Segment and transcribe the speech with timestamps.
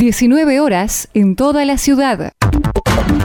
[0.00, 2.32] 19 horas en toda la ciudad.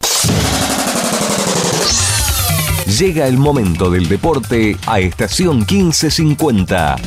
[3.00, 6.98] Llega el momento del deporte a estación 1550.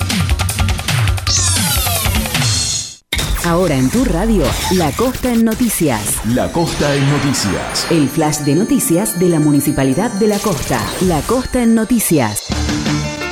[3.44, 6.24] Ahora en tu radio, La Costa en Noticias.
[6.26, 7.90] La Costa en Noticias.
[7.90, 10.80] El flash de noticias de la Municipalidad de La Costa.
[11.02, 12.46] La Costa en Noticias.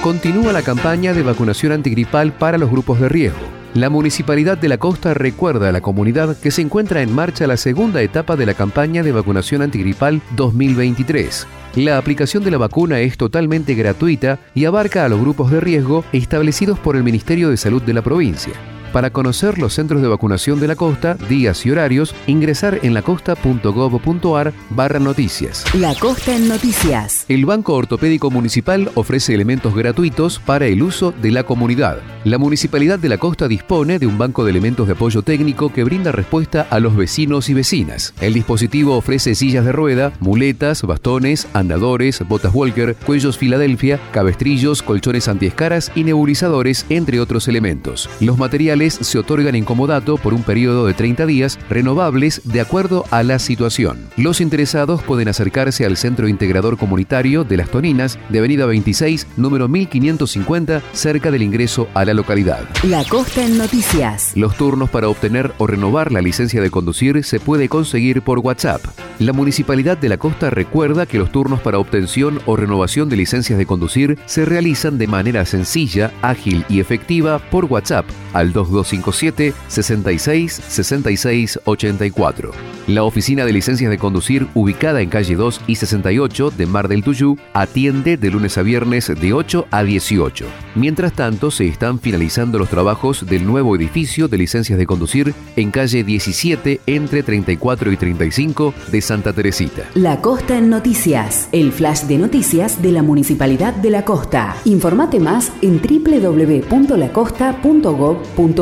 [0.02, 3.59] Continúa la campaña de vacunación antigripal para los grupos de riesgo.
[3.74, 7.56] La Municipalidad de la Costa recuerda a la comunidad que se encuentra en marcha la
[7.56, 11.46] segunda etapa de la campaña de vacunación antigripal 2023.
[11.76, 16.04] La aplicación de la vacuna es totalmente gratuita y abarca a los grupos de riesgo
[16.12, 18.54] establecidos por el Ministerio de Salud de la provincia.
[18.92, 24.52] Para conocer los centros de vacunación de la costa, días y horarios, ingresar en lacosta.gov.ar
[24.70, 25.64] barra noticias.
[25.74, 27.24] La Costa en Noticias.
[27.28, 31.98] El Banco Ortopédico Municipal ofrece elementos gratuitos para el uso de la comunidad.
[32.24, 35.84] La Municipalidad de la Costa dispone de un banco de elementos de apoyo técnico que
[35.84, 38.12] brinda respuesta a los vecinos y vecinas.
[38.20, 45.28] El dispositivo ofrece sillas de rueda, muletas, bastones, andadores, botas Walker, cuellos Filadelfia, cabestrillos, colchones
[45.28, 48.10] antiescaras y nebulizadores, entre otros elementos.
[48.20, 53.04] Los materiales se otorgan en comodato por un periodo de 30 días, renovables de acuerdo
[53.10, 54.08] a la situación.
[54.16, 59.68] Los interesados pueden acercarse al Centro Integrador Comunitario de Las Toninas, de Avenida 26, número
[59.68, 62.60] 1550, cerca del ingreso a la localidad.
[62.84, 64.32] La Costa en Noticias.
[64.34, 68.80] Los turnos para obtener o renovar la licencia de conducir se puede conseguir por WhatsApp.
[69.18, 73.58] La Municipalidad de la Costa recuerda que los turnos para obtención o renovación de licencias
[73.58, 80.62] de conducir se realizan de manera sencilla, ágil y efectiva por WhatsApp al 2257 66
[80.68, 82.52] 66 84.
[82.86, 87.04] La oficina de licencias de conducir, ubicada en calle 2 y 68 de Mar del
[87.04, 90.46] Tuyú, atiende de lunes a viernes de 8 a 18.
[90.74, 95.70] Mientras tanto, se están finalizando los trabajos del nuevo edificio de licencias de conducir en
[95.70, 99.84] calle 17 entre 34 y 35 de Santa Teresita.
[99.94, 104.56] La Costa en Noticias, el flash de noticias de la Municipalidad de la Costa.
[104.64, 108.59] Informate más en www.lacosta.gov.ar.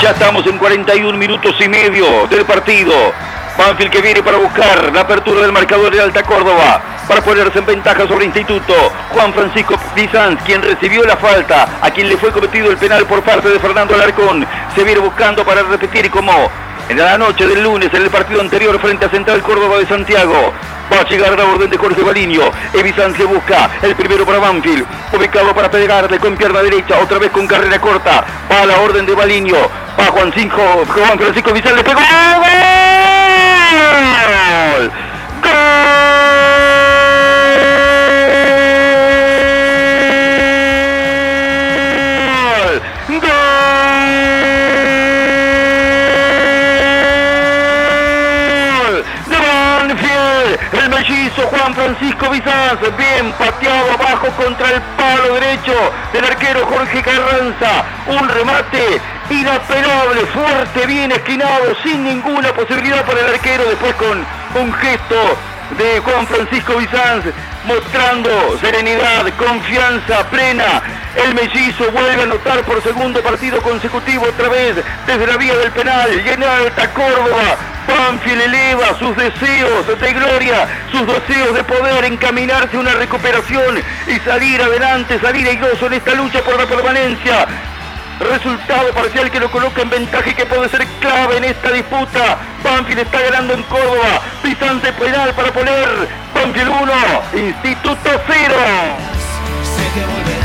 [0.00, 2.92] Ya estamos en 41 minutos y medio del partido.
[3.58, 7.66] Banfield que viene para buscar la apertura del marcador de Alta Córdoba para ponerse en
[7.66, 8.74] ventaja sobre Instituto.
[9.12, 13.22] Juan Francisco Pizanz, quien recibió la falta, a quien le fue cometido el penal por
[13.22, 16.50] parte de Fernando Alarcón, se viene buscando para repetir como
[16.88, 20.52] en la noche del lunes en el partido anterior frente a Central Córdoba de Santiago.
[20.92, 22.42] Va a llegar la orden de Jorge Baliño.
[22.72, 24.86] Evizan busca el primero para Banfield.
[25.12, 26.98] Ubicado para pegarle con pierna derecha.
[27.02, 28.24] Otra vez con carrera corta.
[28.50, 29.56] Va a la orden de Baliño.
[29.98, 31.76] Va Juan, Cinco, Juan Francisco Vizal.
[31.76, 32.00] Le pegó.
[34.76, 34.90] ¡Gol!
[35.42, 36.73] ¡Gol!
[51.42, 55.72] Juan Francisco Bizanz, bien pateado abajo contra el palo derecho
[56.12, 57.84] del arquero Jorge Carranza.
[58.06, 59.00] Un remate
[59.30, 63.64] inapelable, fuerte, bien esquinado, sin ninguna posibilidad para el arquero.
[63.64, 64.24] Después con
[64.62, 65.36] un gesto
[65.76, 67.24] de Juan Francisco Bizanz
[67.64, 68.30] mostrando
[68.60, 70.82] serenidad, confianza plena.
[71.16, 74.76] El mellizo vuelve a anotar por segundo partido consecutivo otra vez
[75.06, 77.56] desde la vía del penal y en alta Córdoba.
[77.86, 84.18] Banfield eleva sus deseos de gloria, sus deseos de poder encaminarse a una recuperación y
[84.20, 87.46] salir adelante, salir airoso en esta lucha por la permanencia.
[88.20, 92.38] Resultado parcial que lo coloca en ventaja y que puede ser clave en esta disputa.
[92.62, 94.20] Banfield está ganando en Córdoba.
[94.42, 98.54] Pistante penal para poner Banfield 1, Instituto 0.
[99.64, 100.44] Sé que volverás.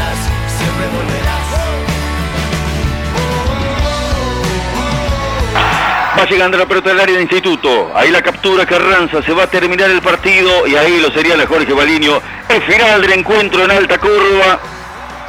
[6.20, 7.92] Va llegando la pelota del área de Instituto.
[7.96, 9.22] Ahí la captura Carranza.
[9.22, 12.20] Se va a terminar el partido y ahí lo sería la Jorge Baliño.
[12.50, 14.60] El final del encuentro en Alta Córdoba.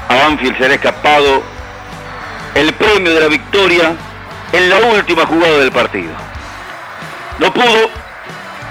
[0.08, 1.59] A Banfield se le ha escapado
[2.54, 3.94] el premio de la victoria
[4.52, 6.12] en la última jugada del partido.
[7.38, 7.90] No pudo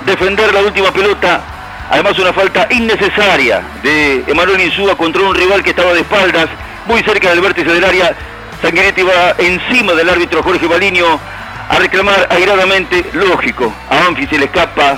[0.05, 1.41] defender la última pelota
[1.89, 6.47] Además una falta innecesaria de Emanuel Insúa contra un rival que estaba de espaldas,
[6.85, 8.15] muy cerca del vértice del área.
[8.61, 11.19] Sanguinetti va encima del árbitro Jorge Baliño
[11.67, 14.97] a reclamar airadamente, lógico, a Banfi se le escapa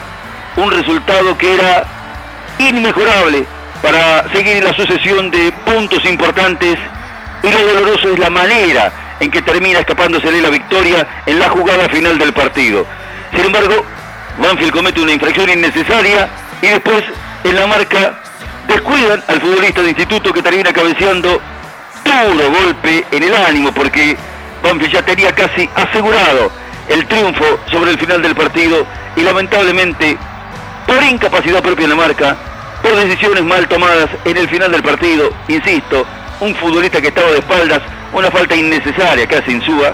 [0.57, 1.86] un resultado que era
[2.60, 3.45] inmejorable
[3.81, 6.77] para seguir la sucesión de puntos importantes
[7.43, 11.89] y lo doloroso es la manera en que termina escapándosele la victoria en la jugada
[11.89, 12.85] final del partido.
[13.31, 13.85] Sin embargo,
[14.38, 16.29] Banfield comete una infracción innecesaria
[16.61, 17.03] y después
[17.43, 18.19] en la marca
[18.67, 21.41] descuidan al futbolista de instituto que termina cabeceando
[22.29, 24.17] duro golpe en el ánimo porque
[24.63, 26.51] Banfield ya tenía casi asegurado
[26.89, 28.85] el triunfo sobre el final del partido
[29.15, 30.17] y lamentablemente
[30.85, 32.38] por incapacidad propia en la marca,
[32.81, 36.05] por decisiones mal tomadas en el final del partido, insisto,
[36.41, 39.93] un futbolista que estaba de espaldas, una falta innecesaria que hace Insúa,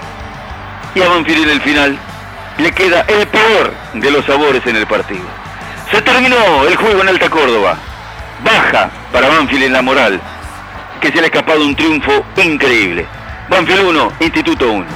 [0.94, 1.98] y a Banfield en el final
[2.56, 5.24] le queda el peor de los sabores en el partido.
[5.92, 7.76] Se terminó el juego en Alta Córdoba.
[8.42, 10.20] Baja para Banfield en la moral,
[11.00, 13.06] que se le ha escapado un triunfo increíble.
[13.50, 14.86] Banfield 1, Instituto 1.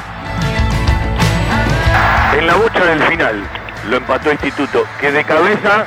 [2.39, 3.45] En la bocha del final
[3.91, 5.85] lo empató Instituto, que de cabeza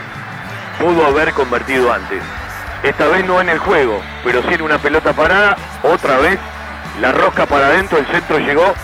[0.79, 2.21] pudo haber convertido antes.
[2.86, 6.38] Esta vez no en el juego, pero sí en una pelota parada, otra vez
[7.02, 8.76] la rosca para adentro, el centro llegó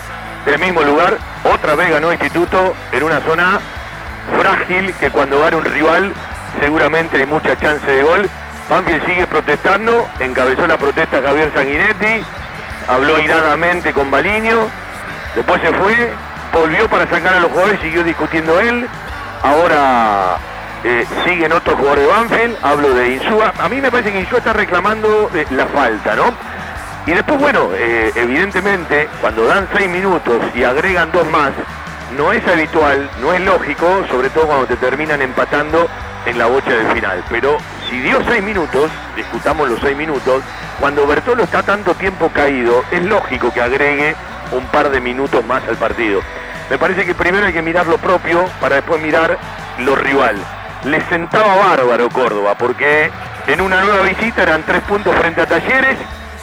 [0.44, 3.60] del mismo lugar, otra vez ganó Instituto en una zona
[4.36, 6.12] frágil que cuando gana un rival
[6.60, 8.28] seguramente hay mucha chance de gol.
[8.68, 12.24] Banfield sigue protestando, encabezó la protesta Javier Sanguinetti,
[12.88, 14.66] habló iradamente con Baliño,
[15.36, 16.12] después se fue,
[16.52, 18.88] volvió para sacar a los jugadores, siguió discutiendo él,
[19.44, 20.38] ahora
[20.84, 24.38] eh, siguen otros jugadores de Banfield, hablo de Insúa, a mí me parece que Insúa
[24.38, 26.32] está reclamando eh, la falta, ¿no?
[27.06, 31.50] Y después, bueno, eh, evidentemente, cuando dan seis minutos y agregan dos más,
[32.16, 35.88] no es habitual, no es lógico, sobre todo cuando te terminan empatando
[36.26, 37.24] en la bocha del final.
[37.28, 37.58] Pero
[37.90, 40.42] si dio seis minutos, discutamos los seis minutos,
[40.78, 44.14] cuando Bertolo está tanto tiempo caído, es lógico que agregue
[44.52, 46.20] un par de minutos más al partido.
[46.70, 49.38] Me parece que primero hay que mirar lo propio para después mirar
[49.78, 50.36] lo rival.
[50.84, 53.10] Le sentaba bárbaro Córdoba, porque
[53.46, 55.96] en una nueva visita eran tres puntos frente a Talleres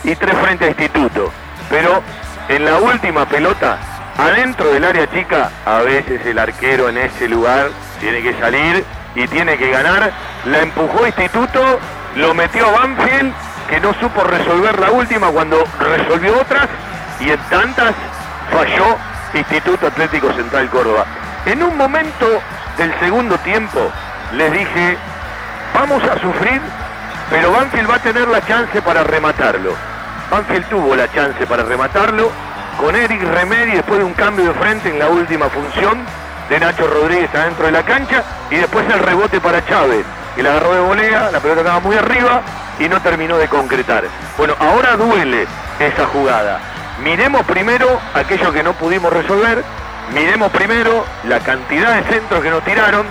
[0.04, 1.32] y tres frente a Instituto.
[1.70, 2.02] Pero
[2.48, 3.78] en la última pelota,
[4.18, 7.70] adentro del área chica, a veces el arquero en ese lugar
[8.00, 10.12] tiene que salir y tiene que ganar.
[10.46, 11.80] La empujó Instituto,
[12.16, 13.34] lo metió a Banfield,
[13.70, 16.68] que no supo resolver la última cuando resolvió otras
[17.20, 17.94] y en tantas
[18.52, 18.98] falló
[19.34, 21.06] Instituto Atlético Central Córdoba.
[21.46, 22.42] En un momento
[22.78, 23.92] del segundo tiempo
[24.34, 24.98] les dije,
[25.74, 26.62] vamos a sufrir,
[27.30, 29.74] pero Banfield va a tener la chance para rematarlo.
[30.30, 32.32] Banfield tuvo la chance para rematarlo
[32.80, 36.00] con Eric Remedi después de un cambio de frente en la última función
[36.50, 40.06] de Nacho Rodríguez adentro de la cancha y después el rebote para Chávez,
[40.36, 42.42] que la agarró de volea, la pelota estaba muy arriba
[42.80, 44.04] y no terminó de concretar.
[44.38, 45.48] Bueno, ahora duele
[45.80, 46.60] esa jugada.
[47.04, 49.64] Miremos primero aquello que no pudimos resolver,
[50.14, 53.06] miremos primero la cantidad de centros que nos tiraron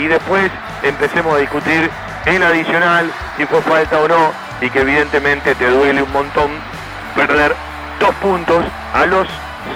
[0.00, 0.50] y después
[0.82, 1.90] empecemos a discutir
[2.24, 6.50] el adicional, si fue falta o no, y que evidentemente te duele un montón
[7.14, 7.54] perder
[7.98, 8.64] dos puntos
[8.94, 9.28] a los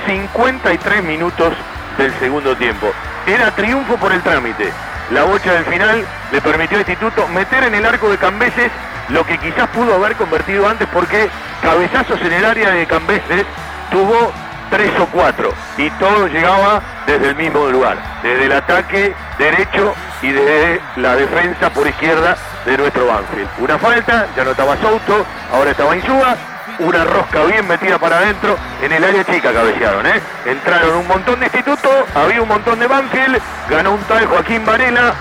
[0.06, 1.52] 53 minutos
[1.98, 2.90] del segundo tiempo.
[3.26, 4.72] Era triunfo por el trámite.
[5.10, 8.70] La bocha del final le permitió al Instituto meter en el arco de Cambeses
[9.10, 11.28] lo que quizás pudo haber convertido antes porque
[11.62, 13.44] cabezazos en el área de Cambeses
[13.90, 14.32] tuvo
[14.70, 20.32] tres o cuatro y todo llegaba desde el mismo lugar, desde el ataque derecho y
[20.32, 23.48] desde la defensa por izquierda de nuestro Banfield.
[23.58, 26.34] Una falta, ya no estaba Souto, ahora estaba Insúa,
[26.78, 30.22] una rosca bien metida para adentro, en el área chica cabecearon, ¿eh?
[30.46, 33.38] Entraron un montón de institutos, había un montón de Banfield,
[33.68, 35.12] ganó un tal Joaquín Varela,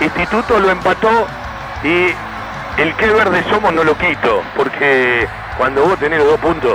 [0.00, 1.28] instituto lo empató
[1.84, 2.12] y
[2.76, 5.28] el que verde somos no lo quito, porque
[5.58, 6.74] cuando vos tenés dos puntos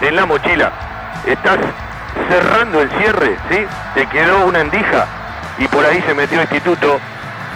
[0.00, 0.70] en la mochila,
[1.26, 1.58] estás
[2.28, 3.66] cerrando el cierre, ¿sí?
[3.94, 5.06] Te quedó una endija
[5.58, 7.00] y por ahí se metió Instituto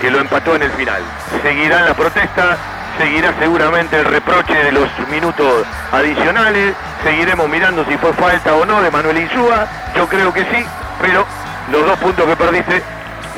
[0.01, 1.03] que lo empató en el final.
[1.43, 2.57] Seguirá la protesta,
[2.99, 8.81] seguirá seguramente el reproche de los minutos adicionales, seguiremos mirando si fue falta o no
[8.83, 10.65] de Manuel Insúa, yo creo que sí,
[11.01, 11.27] pero
[11.71, 12.83] los dos puntos que perdiste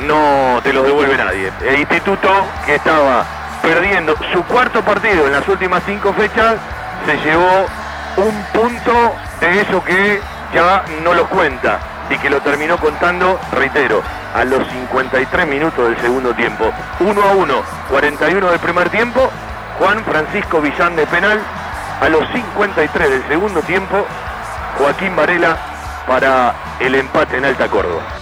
[0.06, 1.52] no te los devuelve nadie.
[1.64, 2.28] El Instituto
[2.64, 3.24] que estaba
[3.62, 6.56] perdiendo su cuarto partido en las últimas cinco fechas
[7.06, 7.66] se llevó
[8.16, 10.20] un punto de eso que
[10.54, 14.02] ya no lo cuenta y que lo terminó contando, reitero,
[14.34, 16.72] a los 53 minutos del segundo tiempo.
[17.00, 17.54] 1 a 1,
[17.90, 19.30] 41 del primer tiempo,
[19.78, 21.40] Juan Francisco Villán de penal,
[22.00, 24.06] a los 53 del segundo tiempo,
[24.78, 25.56] Joaquín Varela
[26.06, 28.21] para el empate en Alta Córdoba.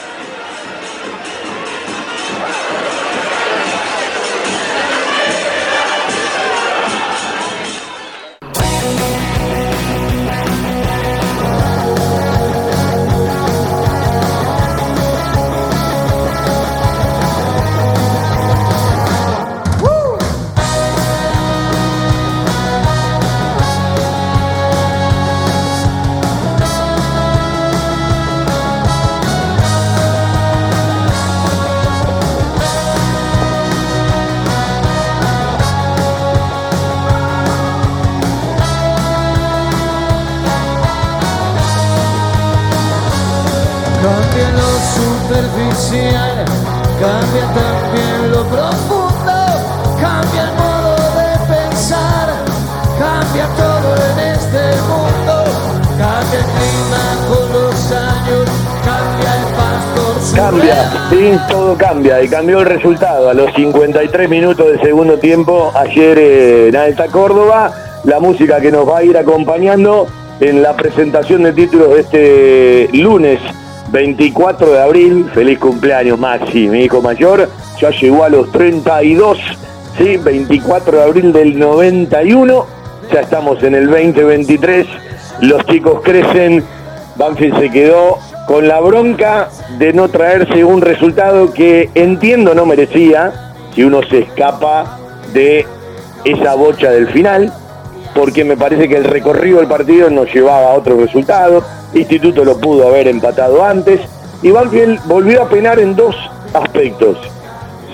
[60.61, 63.31] Cambia, todo cambia y cambió el resultado.
[63.31, 67.71] A los 53 minutos del segundo tiempo, ayer eh, en Alta Córdoba,
[68.03, 70.05] la música que nos va a ir acompañando
[70.39, 73.39] en la presentación de títulos de este lunes
[73.91, 75.31] 24 de abril.
[75.33, 77.49] Feliz cumpleaños, Maxi, mi hijo mayor.
[77.79, 79.39] Ya llegó a los 32,
[79.97, 82.67] sí, 24 de abril del 91.
[83.11, 84.85] Ya estamos en el 2023.
[85.39, 86.63] Los chicos crecen.
[87.15, 93.53] Banfield se quedó con la bronca de no traerse un resultado que entiendo no merecía
[93.73, 94.99] si uno se escapa
[95.33, 95.65] de
[96.25, 97.53] esa bocha del final,
[98.13, 101.63] porque me parece que el recorrido del partido nos llevaba a otro resultado.
[101.93, 104.01] Instituto lo pudo haber empatado antes
[104.41, 106.15] y Banfield volvió a penar en dos
[106.53, 107.17] aspectos.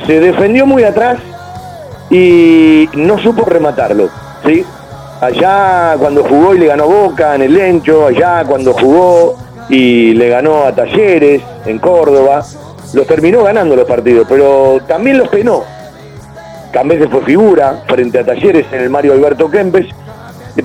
[0.05, 1.19] Se defendió muy atrás
[2.09, 4.09] y no supo rematarlo,
[4.45, 4.65] ¿sí?
[5.19, 9.35] Allá cuando jugó y le ganó Boca en el Lencho, allá cuando jugó
[9.69, 12.43] y le ganó a Talleres en Córdoba,
[12.93, 15.63] los terminó ganando los partidos, pero también los penó.
[16.71, 19.87] Cambese fue figura frente a Talleres en el Mario Alberto Kempes,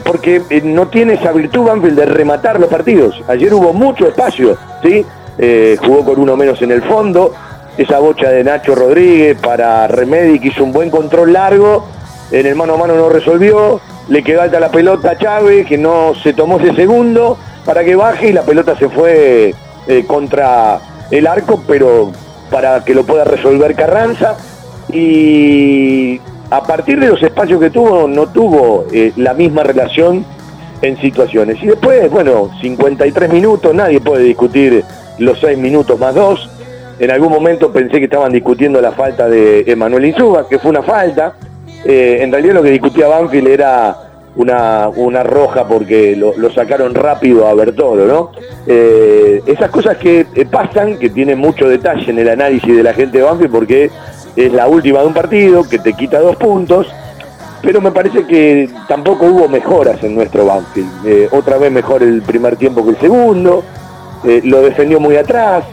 [0.04, 3.20] porque eh, no tiene esa virtud Banfield de rematar los partidos.
[3.28, 5.04] Ayer hubo mucho espacio, ¿sí?
[5.38, 7.32] Eh, jugó con uno menos en el fondo,
[7.76, 11.86] esa bocha de Nacho Rodríguez para Remedi que hizo un buen control largo,
[12.30, 15.78] en el mano a mano no resolvió, le quedó alta la pelota a Chávez que
[15.78, 19.54] no se tomó ese segundo para que baje y la pelota se fue
[19.86, 22.12] eh, contra el arco, pero
[22.50, 24.36] para que lo pueda resolver Carranza
[24.92, 30.24] y a partir de los espacios que tuvo no tuvo eh, la misma relación
[30.82, 31.62] en situaciones.
[31.62, 34.84] Y después, bueno, 53 minutos, nadie puede discutir
[35.18, 36.50] los 6 minutos más 2.
[36.98, 40.82] En algún momento pensé que estaban discutiendo la falta de Emanuel Insúa, que fue una
[40.82, 41.34] falta.
[41.84, 47.46] Eh, en realidad lo que discutía Banfield era una, una roja porque lo, sacaron rápido
[47.46, 48.30] a Bertolo, ¿no?
[48.66, 52.94] Eh, esas cosas que eh, pasan, que tienen mucho detalle en el análisis de la
[52.94, 53.90] gente de Banfield porque
[54.36, 56.86] es la última de un partido, que te quita dos puntos,
[57.60, 61.06] pero me parece que tampoco hubo mejoras en nuestro Banfield.
[61.06, 63.62] Eh, otra vez mejor el primer tiempo que el segundo,
[64.44, 65.64] lo defendió muy atrás,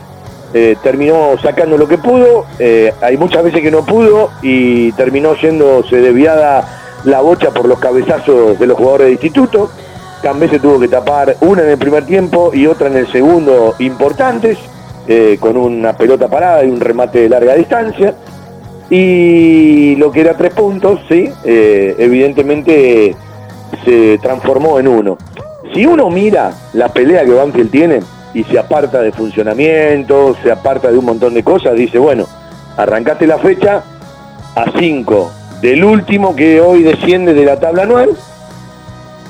[0.82, 2.48] terminó sacando lo que pudo,
[3.00, 8.60] hay muchas veces que no pudo y terminó yéndose desviada la bocha por los cabezazos
[8.60, 9.70] de los jugadores de instituto.
[10.22, 13.76] Cambé se tuvo que tapar una en el primer tiempo y otra en el segundo
[13.80, 14.58] importantes,
[15.08, 18.16] eh, con una pelota parada y un remate de larga distancia.
[18.90, 23.16] Y lo que era tres puntos, sí, eh, evidentemente
[23.86, 25.18] se transformó en uno.
[25.74, 28.00] Si uno mira la pelea que Banfield tiene
[28.34, 32.26] y se aparta de funcionamiento, se aparta de un montón de cosas, dice, bueno,
[32.76, 33.84] arrancaste la fecha
[34.56, 38.12] a 5 del último que hoy desciende de la tabla anual,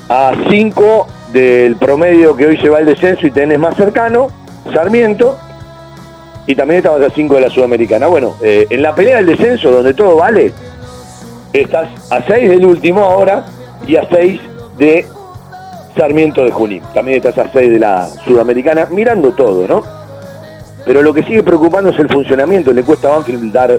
[0.08, 4.28] a 5 del promedio que hoy se va al descenso y tenés más cercano,
[4.72, 5.38] Sarmiento,
[6.46, 8.06] y también estabas a 5 de la Sudamericana.
[8.06, 10.52] Bueno, eh, en la pelea del descenso, donde todo vale,
[11.52, 13.44] estás a 6 del último ahora
[13.86, 14.40] y a 6
[14.78, 15.06] de
[15.96, 16.82] Sarmiento de Junín.
[16.94, 19.82] También estás a 6 de la Sudamericana, mirando todo, ¿no?
[20.84, 22.72] Pero lo que sigue preocupando es el funcionamiento.
[22.72, 23.78] Le cuesta a Banfield dar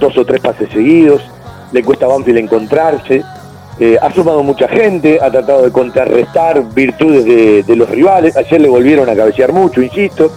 [0.00, 1.22] dos o tres pases seguidos,
[1.72, 3.22] le cuesta a Banfield encontrarse.
[3.80, 8.36] Eh, ha sumado mucha gente, ha tratado de contrarrestar virtudes de, los rivales.
[8.36, 10.30] Ayer le volvieron a cabecear mucho, insisto.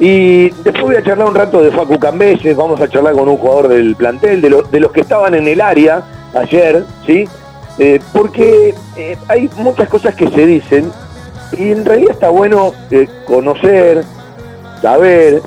[0.00, 3.36] Y después voy a charlar un rato de Facu Cambeses, vamos a charlar con un
[3.36, 6.02] jugador del plantel, de, lo- de los que estaban en el área
[6.34, 7.28] ayer, ¿sí?
[7.78, 10.90] Eh, porque eh, hay muchas cosas que se dicen
[11.56, 12.72] y en realidad está bueno
[13.26, 14.04] conocer,
[14.82, 15.42] saber,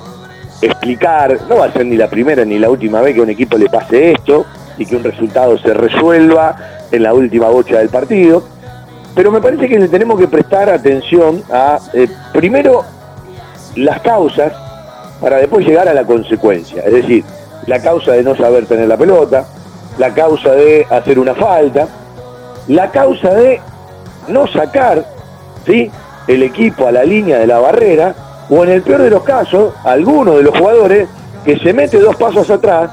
[0.61, 1.37] explicar.
[1.49, 3.57] No va a ser ni la primera ni la última vez que a un equipo
[3.57, 4.45] le pase esto
[4.77, 6.55] y que un resultado se resuelva
[6.91, 8.43] en la última bocha del partido.
[9.15, 12.83] Pero me parece que le tenemos que prestar atención a, eh, primero,
[13.75, 14.53] las causas
[15.19, 16.83] para después llegar a la consecuencia.
[16.83, 17.23] Es decir,
[17.65, 19.45] la causa de no saber tener la pelota,
[19.97, 21.87] la causa de hacer una falta,
[22.67, 23.59] la causa de
[24.27, 25.05] no sacar
[25.65, 25.89] ¿sí?
[26.27, 28.15] el equipo a la línea de la barrera,
[28.49, 31.09] o en el peor de los casos, alguno de los jugadores
[31.43, 32.91] que se mete dos pasos atrás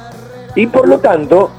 [0.55, 1.51] y por lo tanto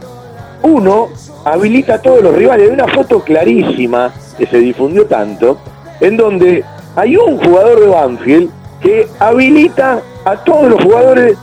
[0.62, 1.10] uno
[1.44, 2.68] habilita a todos los rivales.
[2.68, 5.58] Hay una foto clarísima que se difundió tanto,
[6.00, 6.64] en donde
[6.96, 8.50] hay un jugador de Banfield
[8.82, 11.38] que habilita a todos los jugadores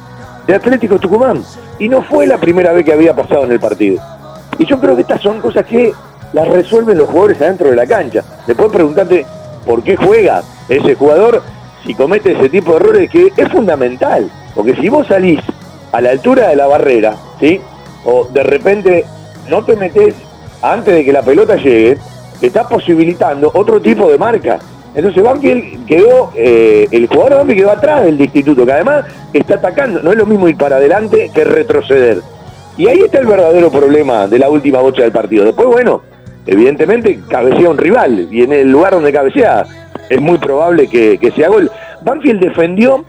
[0.47, 1.43] de Atlético Tucumán.
[1.79, 4.03] Y no fue la primera vez que había pasado en el partido.
[4.59, 5.93] Y yo creo que estas son cosas que
[6.33, 8.23] las resuelven los jugadores adentro de la cancha.
[8.47, 9.27] Después preguntarte
[9.67, 11.43] por qué juega ese jugador
[11.85, 14.31] si comete ese tipo de errores que es fundamental.
[14.55, 15.41] Porque si vos salís
[15.93, 17.61] a la altura de la barrera, ¿sí?
[18.05, 19.05] O de repente
[19.49, 20.15] no te metes
[20.63, 21.99] antes de que la pelota llegue,
[22.41, 24.59] te estás posibilitando otro tipo de marca.
[24.95, 30.03] Entonces Banfield quedó, eh, el jugador Banfield quedó atrás del instituto, que además está atacando.
[30.03, 32.19] No es lo mismo ir para adelante que retroceder.
[32.77, 35.45] Y ahí está el verdadero problema de la última bocha del partido.
[35.45, 36.03] Después, bueno,
[36.47, 39.65] evidentemente cabecea un rival y en el lugar donde cabecea
[40.09, 41.71] es muy probable que, que sea gol.
[42.03, 43.05] Banfield defendió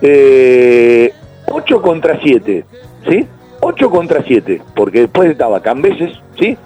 [0.00, 1.12] eh,
[1.46, 2.64] 8 contra 7,
[3.08, 3.26] ¿sí?
[3.60, 6.56] 8 contra 7, porque después estaba Cambeses, ¿sí?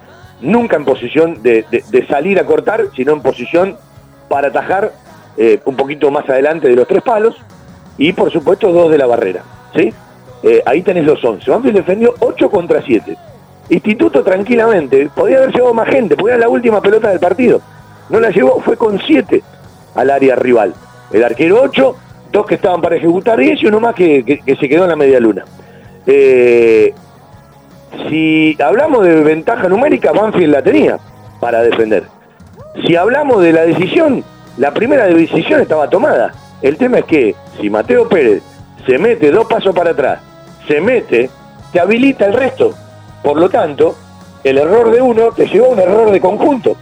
[0.40, 3.76] Nunca en posición de, de- salir a cortar, sino en posición
[4.28, 4.92] para atajar
[5.37, 7.37] eh, un poquito más adelante de los tres palos
[7.96, 9.42] y por supuesto dos de la barrera,
[9.74, 9.92] ¿sí?
[10.42, 11.48] Eh, ahí tenés los 11.
[11.50, 13.16] Banfield defendió 8 contra 7.
[13.70, 17.61] Instituto tranquilamente, podía haber llevado más gente, porque era la última pelota del partido.
[18.11, 19.42] No la llevó, fue con 7
[19.94, 20.74] al área rival.
[21.12, 21.96] El arquero 8,
[22.33, 24.96] dos que estaban para ejecutar 10 y uno más que- que se quedó en la
[24.96, 25.44] media luna.
[26.07, 26.95] Eh,
[28.09, 30.99] si hablamos de ventaja numérica, Banfield la tenía
[31.41, 32.05] para defender.
[32.87, 34.25] Si hablamos de la decisión,
[34.57, 36.33] la primera decisión estaba tomada.
[36.62, 38.43] El tema es que si Mateo Pérez
[38.87, 40.21] se mete dos pasos para atrás,
[40.67, 41.29] se mete,
[41.73, 42.73] te habilita el resto.
[43.23, 43.97] Por lo tanto,
[44.43, 46.77] el error de uno te llevó a un error de conjunto.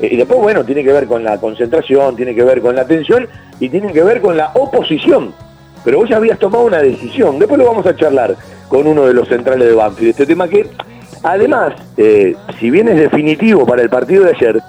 [0.00, 2.82] Eh, Y después, bueno, tiene que ver con la concentración, tiene que ver con la
[2.82, 3.28] atención
[3.60, 5.34] y tiene que ver con la oposición.
[5.84, 7.38] Pero vos ya habías tomado una decisión.
[7.38, 8.36] Después lo vamos a charlar
[8.68, 10.10] con uno de los centrales de Banfield.
[10.10, 10.68] Este tema que,
[11.22, 14.60] además, eh, si bien es definitivo para el partido de ayer,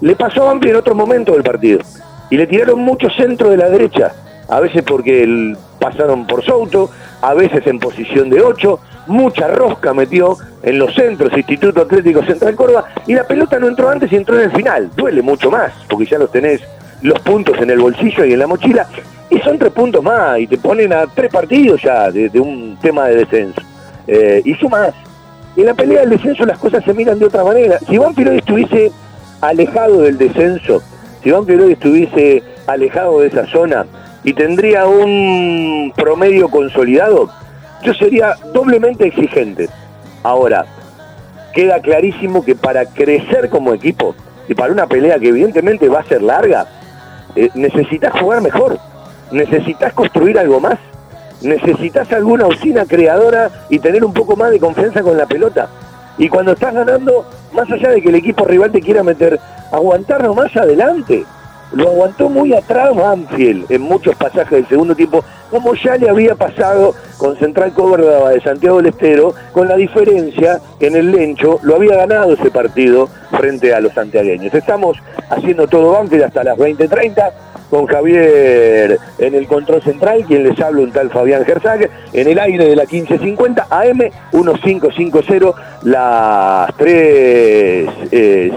[0.00, 1.80] le pasó a Banfield en otro momento del partido.
[2.30, 4.12] Y le tiraron mucho centro de la derecha.
[4.48, 6.90] A veces porque pasaron por Souto,
[7.20, 8.78] a veces en posición de 8.
[9.06, 12.86] Mucha rosca metió en los centros, Instituto Atlético Central Córdoba.
[13.06, 14.90] Y la pelota no entró antes y entró en el final.
[14.96, 16.60] Duele mucho más, porque ya los tenés
[17.02, 18.88] los puntos en el bolsillo y en la mochila.
[19.30, 23.06] Y son tres puntos más, y te ponen a tres partidos ya de, un tema
[23.06, 23.60] de descenso.
[24.06, 24.94] Eh, y sumas.
[25.56, 27.78] En la pelea del descenso las cosas se miran de otra manera.
[27.88, 28.92] Si Banfield hoy estuviese
[29.40, 30.82] alejado del descenso,
[31.22, 33.86] si Banfield hoy estuviese alejado de esa zona
[34.22, 37.30] y tendría un promedio consolidado,
[37.82, 39.68] yo sería doblemente exigente.
[40.22, 40.66] Ahora,
[41.54, 44.14] queda clarísimo que para crecer como equipo
[44.48, 46.66] y para una pelea que evidentemente va a ser larga,
[47.34, 48.78] eh, necesitas jugar mejor,
[49.30, 50.78] necesitas construir algo más,
[51.42, 55.68] necesitas alguna usina creadora y tener un poco más de confianza con la pelota.
[56.18, 59.38] Y cuando estás ganando, más allá de que el equipo rival te quiera meter,
[59.70, 61.24] aguantarlo más adelante.
[61.72, 66.34] Lo aguantó muy atrás Banfield en muchos pasajes del segundo tiempo, como ya le había
[66.34, 71.58] pasado con Central Córdoba de Santiago del Estero, con la diferencia que en el Lencho
[71.62, 74.54] lo había ganado ese partido frente a los santiagueños.
[74.54, 74.96] Estamos
[75.28, 77.32] haciendo todo Banfield hasta las 20.30
[77.70, 82.38] con Javier en el control central, quien les habla un tal Fabián Gerzag, en el
[82.38, 83.98] aire de la 1550 AM
[84.32, 85.52] 1550,
[85.82, 88.52] las tres eh,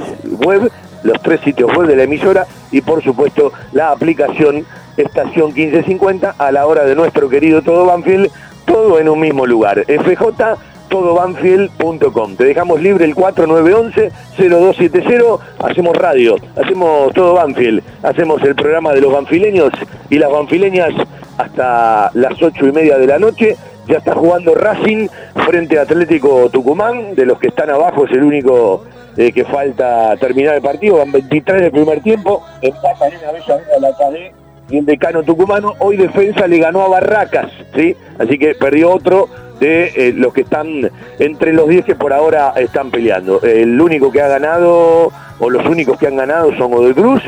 [0.46, 0.72] web,
[1.04, 4.66] los tres sitios web de la emisora y por supuesto la aplicación
[4.98, 8.30] Estación 1550 a la hora de nuestro querido Todo Banfield,
[8.66, 9.86] todo en un mismo lugar.
[9.86, 10.58] FJ
[10.90, 12.36] todobanfield.com.
[12.36, 15.40] Te dejamos libre el 4911-0270.
[15.60, 19.72] Hacemos radio, hacemos todo Banfield, hacemos el programa de los banfileños
[20.10, 20.90] y las banfileñas
[21.38, 23.56] hasta las ocho y media de la noche.
[23.88, 25.08] Ya está jugando Racing
[25.46, 27.16] frente a Atlético Tucumán.
[27.16, 28.84] De los que están abajo es el único
[29.18, 30.98] eh, que falta terminar el partido.
[30.98, 32.44] Van 23 del primer tiempo.
[32.62, 34.34] Empata en la Bella la KD
[34.70, 35.76] y el decano tucumano.
[35.80, 37.96] Hoy defensa le ganó a Barracas, ¿sí?
[38.18, 42.54] Así que perdió otro de eh, los que están entre los 10 que por ahora
[42.56, 43.42] están peleando.
[43.42, 47.22] El único que ha ganado, o los únicos que han ganado son Cruz,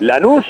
[0.00, 0.44] Lanús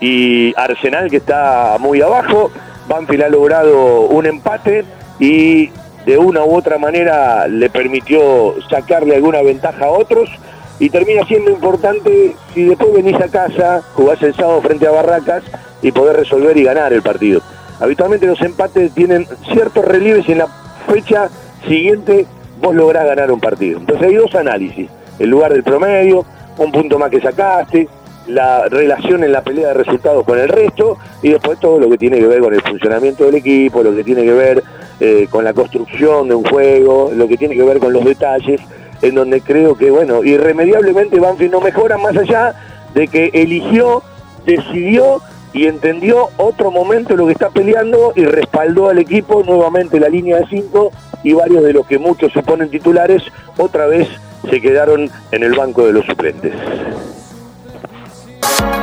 [0.00, 2.50] y Arsenal que está muy abajo.
[2.88, 4.84] Banfield ha logrado un empate
[5.18, 5.70] y
[6.06, 10.28] de una u otra manera le permitió sacarle alguna ventaja a otros
[10.78, 15.44] y termina siendo importante si después venís a casa, jugás el sábado frente a Barracas
[15.82, 17.40] y poder resolver y ganar el partido.
[17.80, 20.48] Habitualmente los empates tienen ciertos relieves en la
[20.88, 21.28] fecha
[21.66, 22.26] siguiente
[22.60, 23.78] vos lográs ganar un partido.
[23.78, 24.88] Entonces hay dos análisis,
[25.18, 26.24] el lugar del promedio,
[26.58, 27.88] un punto más que sacaste,
[28.26, 31.98] la relación en la pelea de resultados con el resto y después todo lo que
[31.98, 34.62] tiene que ver con el funcionamiento del equipo, lo que tiene que ver
[35.00, 38.60] eh, con la construcción de un juego, lo que tiene que ver con los detalles,
[39.02, 42.54] en donde creo que, bueno, irremediablemente Banfield no mejora más allá
[42.94, 44.02] de que eligió,
[44.46, 45.20] decidió
[45.52, 50.38] y entendió otro momento lo que está peleando y respaldó al equipo nuevamente la línea
[50.38, 50.90] de 5
[51.22, 53.22] y varios de los que muchos suponen titulares
[53.56, 54.08] otra vez
[54.50, 56.52] se quedaron en el banco de los suplentes.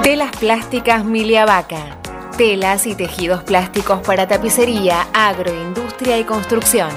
[0.02, 2.01] Telas plásticas Milia Vaca.
[2.38, 6.92] Telas y tejidos plásticos para tapicería, agroindustria y construcción.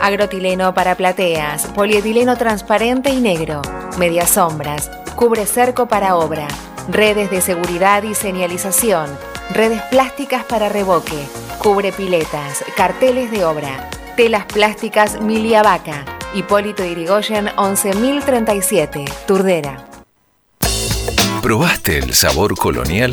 [0.00, 3.62] Agrotileno para plateas, polietileno transparente y negro,
[3.98, 6.46] medias sombras, cubre cerco para obra
[6.88, 9.06] redes de seguridad y señalización,
[9.52, 11.26] redes plásticas para revoque,
[11.58, 19.84] cubre piletas, carteles de obra, telas plásticas Milia Vaca, Hipólito Irigoyen 11037, Turdera.
[21.42, 23.12] ¿Probaste el sabor colonial?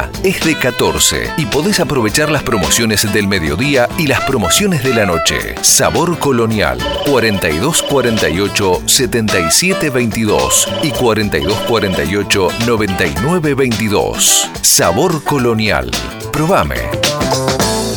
[0.23, 5.05] es de 14 y podés aprovechar las promociones del mediodía y las promociones de la
[5.05, 5.55] noche.
[5.61, 14.49] Sabor Colonial 4248 7722 y 4248 9922.
[14.61, 15.91] Sabor Colonial.
[16.31, 16.77] Probame.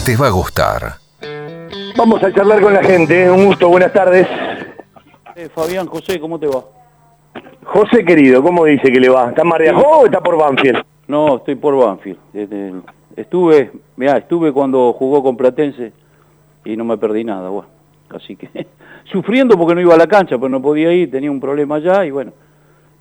[0.04, 0.94] Te va a gustar.
[1.96, 3.30] Vamos a charlar con la gente.
[3.30, 4.26] Un gusto, buenas tardes.
[5.36, 6.64] Eh, Fabián, José, ¿cómo te va?
[7.64, 9.30] José querido, ¿cómo dice que le va?
[9.30, 10.84] ¿Está mareado o está por Banfield?
[11.08, 12.18] No, estoy por Banfield.
[13.16, 15.92] Estuve, mira, estuve cuando jugó con Platense
[16.64, 17.68] y no me perdí nada, bueno.
[18.10, 18.48] Así que
[19.04, 22.04] sufriendo porque no iba a la cancha, pero no podía ir, tenía un problema allá
[22.04, 22.32] y bueno.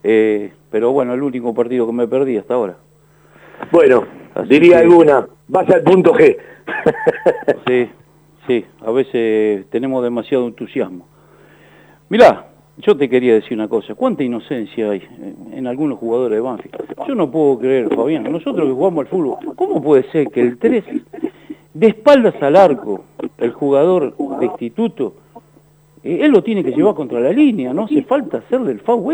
[0.03, 2.75] Eh, pero bueno, el único partido que me perdí hasta ahora.
[3.71, 4.05] Bueno,
[4.47, 6.37] diría alguna, vas al punto G.
[7.67, 7.89] sí,
[8.47, 11.07] sí, a veces tenemos demasiado entusiasmo.
[12.09, 15.03] Mirá, yo te quería decir una cosa, ¿cuánta inocencia hay
[15.51, 16.75] en algunos jugadores de Banfield?
[17.07, 20.57] Yo no puedo creer, Fabián, nosotros que jugamos al fútbol, ¿cómo puede ser que el
[20.57, 20.83] 3,
[21.73, 23.03] de espaldas al arco,
[23.38, 25.13] el jugador de instituto,
[26.03, 29.12] eh, él lo tiene que llevar contra la línea, no hace falta hacerle el FAU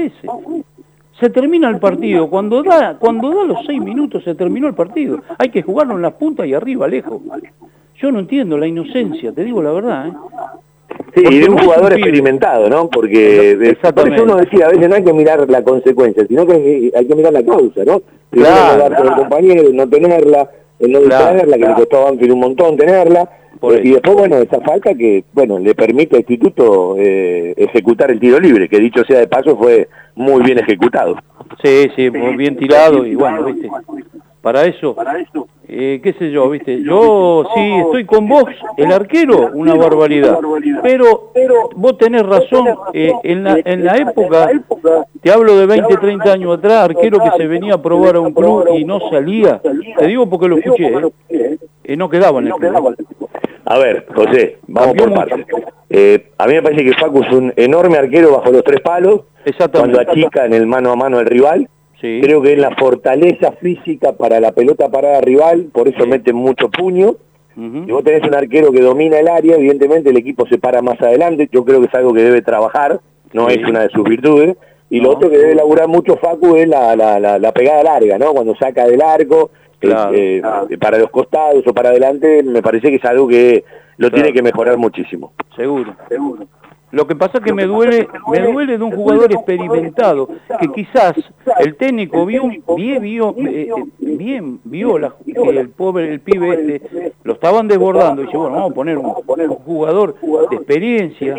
[1.19, 5.21] Se termina el partido, cuando da, cuando da los seis minutos se terminó el partido.
[5.37, 7.21] Hay que jugarlo en las puntas y arriba, lejos.
[7.95, 10.07] Yo no entiendo la inocencia, te digo la verdad.
[10.07, 10.13] ¿eh?
[11.15, 12.89] Sí, y de un jugador experimentado, ¿no?
[12.89, 16.91] Porque por eso uno decía, a veces no hay que mirar la consecuencia, sino que
[16.95, 18.01] hay que mirar la causa, ¿no?
[18.29, 20.49] Claro, no dar compañero, no tenerla,
[20.79, 23.29] no distraerla, que le costó a Banfield un montón tenerla,
[23.83, 28.39] y después, bueno, esa falta que, bueno, le permite al Instituto eh, ejecutar el tiro
[28.39, 31.15] libre, que dicho sea de paso fue muy bien ejecutado.
[31.61, 33.67] Sí, sí, muy bien tirado y bueno, viste,
[34.41, 34.95] para eso,
[35.67, 38.45] eh, qué sé yo, viste, yo sí estoy con vos,
[38.77, 40.39] el arquero, una barbaridad,
[40.81, 41.31] pero
[41.75, 44.49] vos tenés razón, eh, en, la, en la época,
[45.21, 48.33] te hablo de 20, 30 años atrás, arquero que se venía a probar a un
[48.33, 49.61] club y no salía,
[49.97, 50.91] te digo porque lo escuché,
[51.29, 52.95] eh, no quedaba en el club.
[53.65, 55.45] A ver, José, vamos por partes.
[56.37, 59.21] a mí me parece que Facu es un enorme arquero bajo los tres palos,
[59.71, 61.69] cuando achica en el mano a mano del rival,
[61.99, 66.69] Creo que es la fortaleza física para la pelota parada rival, por eso mete mucho
[66.69, 67.15] puño.
[67.55, 71.01] Si vos tenés un arquero que domina el área, evidentemente el equipo se para más
[71.01, 71.49] adelante.
[71.51, 73.01] Yo creo que es algo que debe trabajar,
[73.33, 74.55] no es una de sus virtudes.
[74.89, 78.31] Y lo otro que debe laburar mucho Facu es la, la, la, pegada larga, ¿no?
[78.31, 82.95] Cuando saca del arco, eh, eh, para los costados o para adelante, me parece que
[82.95, 83.65] es algo que
[83.97, 85.33] lo tiene que mejorar muchísimo.
[85.55, 86.47] Seguro, seguro.
[86.91, 90.27] Lo que pasa es que me duele, me duele de un jugador experimentado,
[90.59, 91.13] que quizás
[91.59, 92.43] el técnico vio,
[92.75, 93.69] bien vio, eh,
[93.99, 98.55] bien vio la, que el pobre, el pibe este, lo estaban desbordando y dice, bueno,
[98.55, 99.11] vamos a poner un,
[99.65, 100.15] jugador
[100.49, 101.35] de experiencia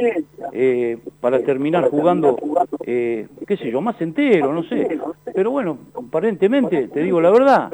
[0.52, 2.37] eh, para terminar jugando,
[2.85, 4.98] eh, qué sé yo, más entero, no sé.
[5.35, 7.72] Pero bueno, aparentemente, te digo la verdad,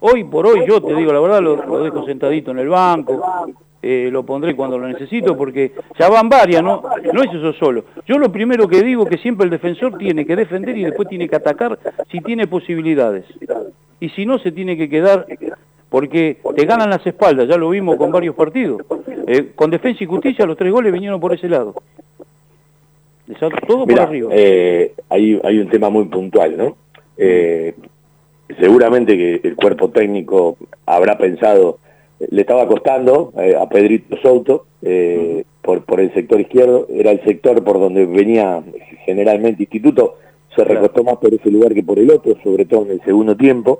[0.00, 3.22] hoy por hoy yo te digo la verdad, lo, lo dejo sentadito en el banco,
[3.84, 6.84] eh, lo pondré cuando lo necesito, porque ya van varias, ¿no?
[7.12, 7.84] No es eso solo.
[8.06, 11.28] Yo lo primero que digo que siempre el defensor tiene que defender y después tiene
[11.28, 11.76] que atacar
[12.08, 13.24] si tiene posibilidades.
[13.98, 15.26] Y si no, se tiene que quedar
[15.88, 18.82] porque te ganan las espaldas, ya lo vimos con varios partidos.
[19.26, 21.74] Eh, con Defensa y Justicia los tres goles vinieron por ese lado.
[23.66, 24.30] Todo por arriba.
[24.32, 26.76] Eh, hay, hay un tema muy puntual, ¿no?
[28.58, 31.78] seguramente que el cuerpo técnico habrá pensado
[32.30, 37.22] le estaba costando eh, a Pedrito Souto eh, por, por el sector izquierdo, era el
[37.24, 38.62] sector por donde venía
[39.04, 40.16] generalmente Instituto,
[40.54, 43.36] se recostó más por ese lugar que por el otro, sobre todo en el segundo
[43.36, 43.78] tiempo.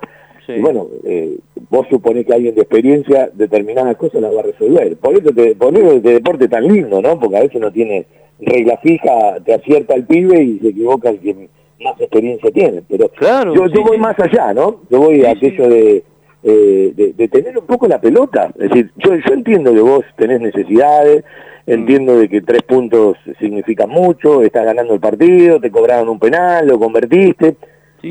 [0.49, 1.39] Y bueno, eh,
[1.71, 4.97] vos suponés que alguien de experiencia determinadas cosas las va a resolver.
[4.97, 7.19] Por eso te, por eso este deporte tan lindo, ¿no?
[7.19, 8.07] Porque a veces no tiene
[8.41, 11.49] regla fija, te acierta el pibe y se equivoca el que
[11.81, 12.83] más experiencia tiene.
[12.89, 14.81] Pero claro, yo, yo voy más allá, ¿no?
[14.91, 16.03] Yo voy a aquello de
[16.43, 18.53] eh, de, tener un poco la pelota.
[18.59, 21.25] Es decir, yo, yo entiendo que vos tenés necesidades,
[21.67, 26.67] entiendo de que tres puntos significan mucho, estás ganando el partido, te cobraron un penal,
[26.67, 27.57] lo convertiste.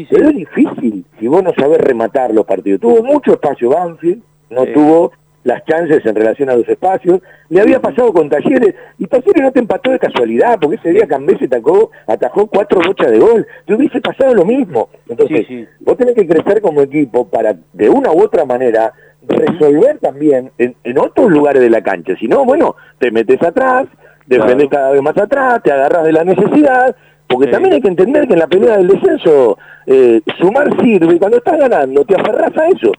[0.10, 2.80] Pero es difícil si vos no sabés rematar los partidos.
[2.80, 5.12] Tuvo mucho espacio Banfield, no tuvo
[5.44, 7.22] las chances en relación a los espacios.
[7.50, 11.08] Le había pasado con Talleres, y Talleres no te empató de casualidad, porque ese día
[11.08, 13.48] Cambese atajó, atajó cuatro bochas de gol.
[13.66, 14.90] Te hubiese pasado lo mismo.
[15.08, 18.94] Entonces, vos tenés que crecer como equipo para, de una u otra manera,
[19.28, 22.16] resolver también en, otros lugares de la cancha.
[22.20, 23.88] Si no, bueno, te metes atrás,
[24.26, 26.96] defendés cada vez más atrás, te agarras de la necesidad,
[27.28, 31.20] porque también hay que entender que en la pelea del descenso eh, sumar sirve, y
[31.20, 32.92] cuando estás ganando te aferras a eso.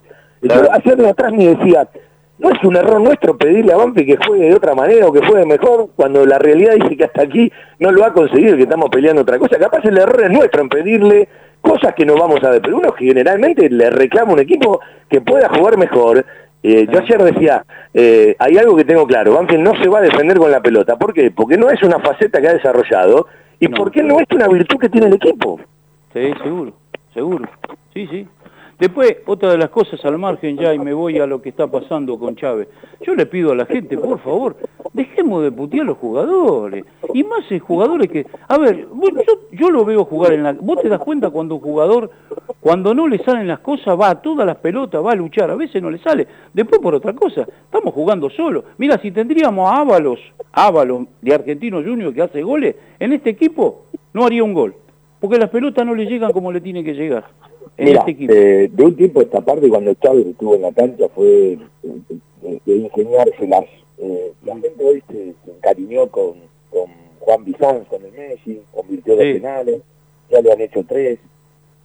[0.43, 1.89] Yo ayer atrás me decía,
[2.43, 5.25] no es un error nuestro pedirle a Banfi que juegue de otra manera o que
[5.25, 8.65] juegue mejor cuando la realidad dice que hasta aquí no lo va a conseguir, que
[8.65, 9.59] estamos peleando otra cosa.
[9.59, 11.29] Capaz el error es nuestro en pedirle
[11.61, 15.21] cosas que no vamos a ver, pero uno generalmente le reclama a un equipo que
[15.21, 16.27] pueda jugar mejor.
[16.65, 20.03] Eh, yo ayer decía, eh, hay algo que tengo claro, Banfield no se va a
[20.03, 20.97] defender con la pelota.
[20.97, 21.31] ¿Por qué?
[21.31, 23.29] Porque no es una faceta que ha desarrollado
[23.61, 25.61] y porque no es una virtud que tiene el equipo.
[26.13, 26.73] Sí, seguro,
[27.15, 27.49] seguro.
[27.95, 28.27] Sí, sí.
[28.79, 31.67] Después, otra de las cosas al margen ya, y me voy a lo que está
[31.67, 32.69] pasando con Chávez.
[33.01, 34.57] Yo le pido a la gente, por favor,
[34.93, 36.85] dejemos de putear a los jugadores.
[37.15, 38.27] Y más en jugadores que...
[38.49, 40.53] A ver, yo, yo lo veo jugar en la...
[40.53, 42.11] Vos te das cuenta cuando un jugador,
[42.61, 45.51] cuando no le salen las cosas, va a todas las pelotas, va a luchar.
[45.51, 46.27] A veces no le sale.
[46.53, 48.65] Después por otra cosa, estamos jugando solo.
[48.79, 50.19] Mira, si tendríamos a Ábalos,
[50.53, 54.75] Ábalos de Argentino Junior que hace goles, en este equipo no haría un gol.
[55.21, 57.27] Porque las pelotas no le llegan como le tienen que llegar.
[57.79, 61.59] Mira, este eh, de un tiempo esta parte, cuando Chávez estuvo en la cancha, fue
[61.83, 63.65] de, ingeniárselas.
[63.99, 66.35] Eh, la gente hoy se, encariñó con,
[66.71, 66.87] con,
[67.21, 69.81] Juan Bizán con el Messi, convirtió dos penales,
[70.31, 71.19] ya le han hecho tres.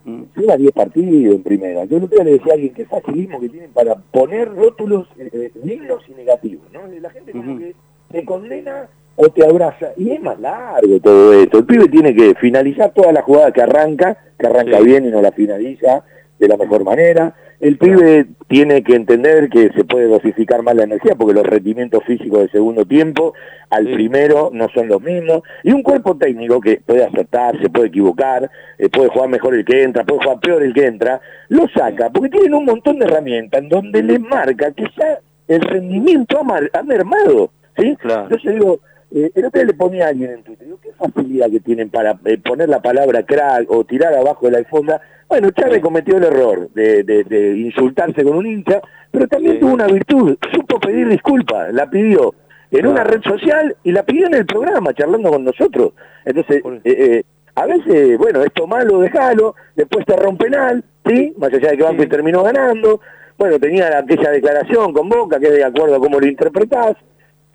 [0.06, 0.24] Mm.
[0.38, 1.84] Lleva 10 partidos en primera.
[1.84, 5.30] Yo otro día le decía a alguien que facilismo que tienen para poner rótulos eh,
[5.34, 6.66] eh, dignos y negativos.
[6.72, 6.88] ¿no?
[6.88, 7.60] La gente como Ujú.
[7.60, 7.76] que
[8.12, 9.88] te condena o te abraza.
[9.98, 11.58] Y es más largo todo esto.
[11.60, 14.86] El pibe tiene que finalizar toda la jugada que arranca, que arranca Sí.
[14.86, 16.04] bien y no la finaliza
[16.40, 17.36] de la mejor manera.
[17.60, 22.04] El pibe tiene que entender que se puede dosificar más la energía porque los rendimientos
[22.06, 23.34] físicos del segundo tiempo
[23.72, 23.94] al Sí.
[23.96, 25.42] primero no son los mismos.
[25.64, 29.66] Y un cuerpo técnico que puede acertar, se puede equivocar, eh, puede jugar mejor el
[29.66, 33.06] que entra, puede jugar peor el que entra, lo saca porque tienen un montón de
[33.06, 37.50] herramientas en donde les marca que ya el rendimiento ha, mar- ha mermado.
[37.76, 37.96] ¿sí?
[38.00, 38.24] Claro.
[38.24, 38.80] Entonces digo,
[39.12, 41.90] eh, el otro día le ponía a alguien en Twitter, digo, qué facilidad que tienen
[41.90, 45.02] para eh, poner la palabra crack o tirar abajo de la alfombra.
[45.28, 49.60] Bueno, Chávez cometió el error de, de- de insultarse con un hincha, pero también Sí.
[49.60, 52.34] tuvo una virtud, supo pedir disculpas, la pidió
[52.72, 55.94] en una red social y la pidió en el programa, charlando con nosotros.
[56.26, 57.24] Entonces, eh, eh,
[57.56, 61.34] a veces, bueno, esto malo, déjalo, después te rompe penal, ¿sí?
[61.38, 62.10] Más allá de que Banfield Sí.
[62.10, 63.00] terminó ganando.
[63.38, 66.96] Bueno, tenía aquella declaración con Boca, que es de acuerdo a cómo lo interpretás.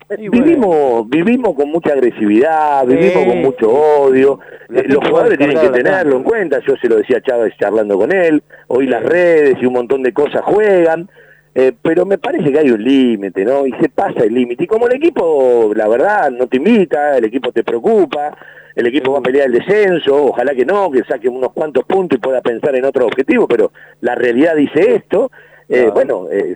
[0.07, 0.31] Bueno.
[0.31, 4.39] vivimos, vivimos con mucha agresividad, vivimos Sí, con mucho odio.
[4.73, 6.59] Eh, los jugadores tienen que tenerlo en cuenta.
[6.65, 8.43] Yo se lo decía a Chávez charlando con él.
[8.67, 8.91] Hoy Sí.
[8.91, 11.09] las redes y un montón de cosas juegan.
[11.55, 13.67] eh, pero me parece que hay un límite, ¿no?
[13.67, 14.63] Y se pasa el límite.
[14.63, 18.35] Y como el equipo, la verdad, no te invita, el equipo te preocupa,
[18.75, 22.17] el equipo va a pelear el descenso, ojalá que no, que saque unos cuantos puntos
[22.17, 25.29] y pueda pensar en otro objetivo, pero la realidad dice esto.
[25.69, 25.91] Eh, Claro.
[25.93, 26.55] bueno, eh,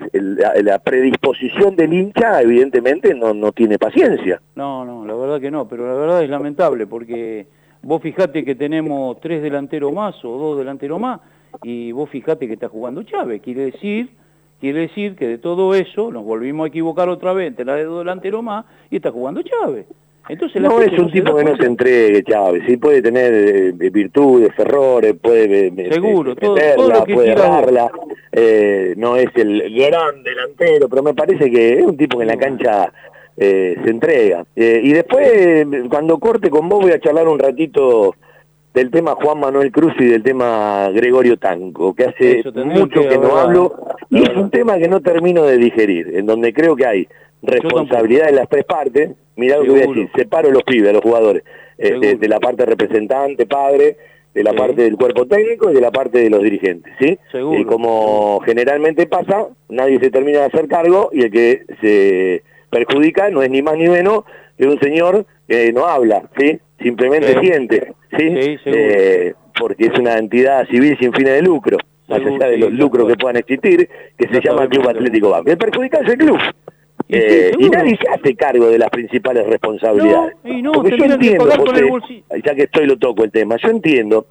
[0.63, 4.41] la predisposición del hincha evidentemente no, no tiene paciencia.
[4.55, 7.47] No, no, la verdad que no, pero la verdad es lamentable porque
[7.81, 11.21] vos fijate que tenemos tres delanteros más o dos delanteros más
[11.63, 13.41] y vos fijate que está jugando Chávez.
[13.41, 14.09] Quiere decir,
[14.59, 17.85] quiere decir que de todo eso nos volvimos a equivocar otra vez entre la de
[17.85, 19.85] dos delanteros más y está jugando Chávez.
[20.29, 24.51] Entonces No es un tipo que no se entregue, Chávez, sí puede tener eh, virtudes,
[24.57, 27.91] errores, puede eh, Seguro, eh, todo- meterla, todo lo que puede errarla,
[28.31, 32.27] eh, no es el gran delantero, pero me parece que es un tipo que en
[32.29, 32.91] la cancha
[33.37, 34.45] eh, se entrega.
[34.55, 38.15] Y después, cuando corte con vos, voy a charlar un ratito
[38.73, 43.17] del tema Juan Manuel Cruz y del tema Gregorio Tanco, que hace mucho que que
[43.17, 43.75] no hablo,
[44.09, 47.07] y es un tema que no termino de digerir, en donde creo que hay
[47.41, 51.01] responsabilidad de las tres partes, mirá lo que voy a decir, separo los pibes, los
[51.01, 51.43] jugadores,
[51.77, 53.97] eh, de, la parte representante, padre,
[54.33, 54.57] de la Sí.
[54.57, 57.17] parte del cuerpo técnico y de la parte de los dirigentes, ¿sí?
[57.31, 57.59] Seguro.
[57.59, 63.29] Y como generalmente pasa, nadie se termina de hacer cargo y el que se perjudica
[63.29, 64.23] no es ni más ni menos
[64.57, 66.59] que un señor que no habla, ¿sí?
[66.81, 67.39] Simplemente Sí.
[67.41, 68.29] siente, ¿sí?
[68.39, 68.59] Sí.
[68.65, 73.07] Eh, porque es una entidad civil sin fines de lucro, más allá de los lucros
[73.07, 75.49] que puedan existir, que se llama Club Atlético Banco.
[75.49, 76.37] El perjudicado es el club.
[77.09, 80.35] Eh, y nadie se hace cargo de las principales responsabilidades.
[80.43, 83.55] No, y no, Porque yo que entiendo, José, ya que estoy lo toco el tema,
[83.57, 84.27] yo entiendo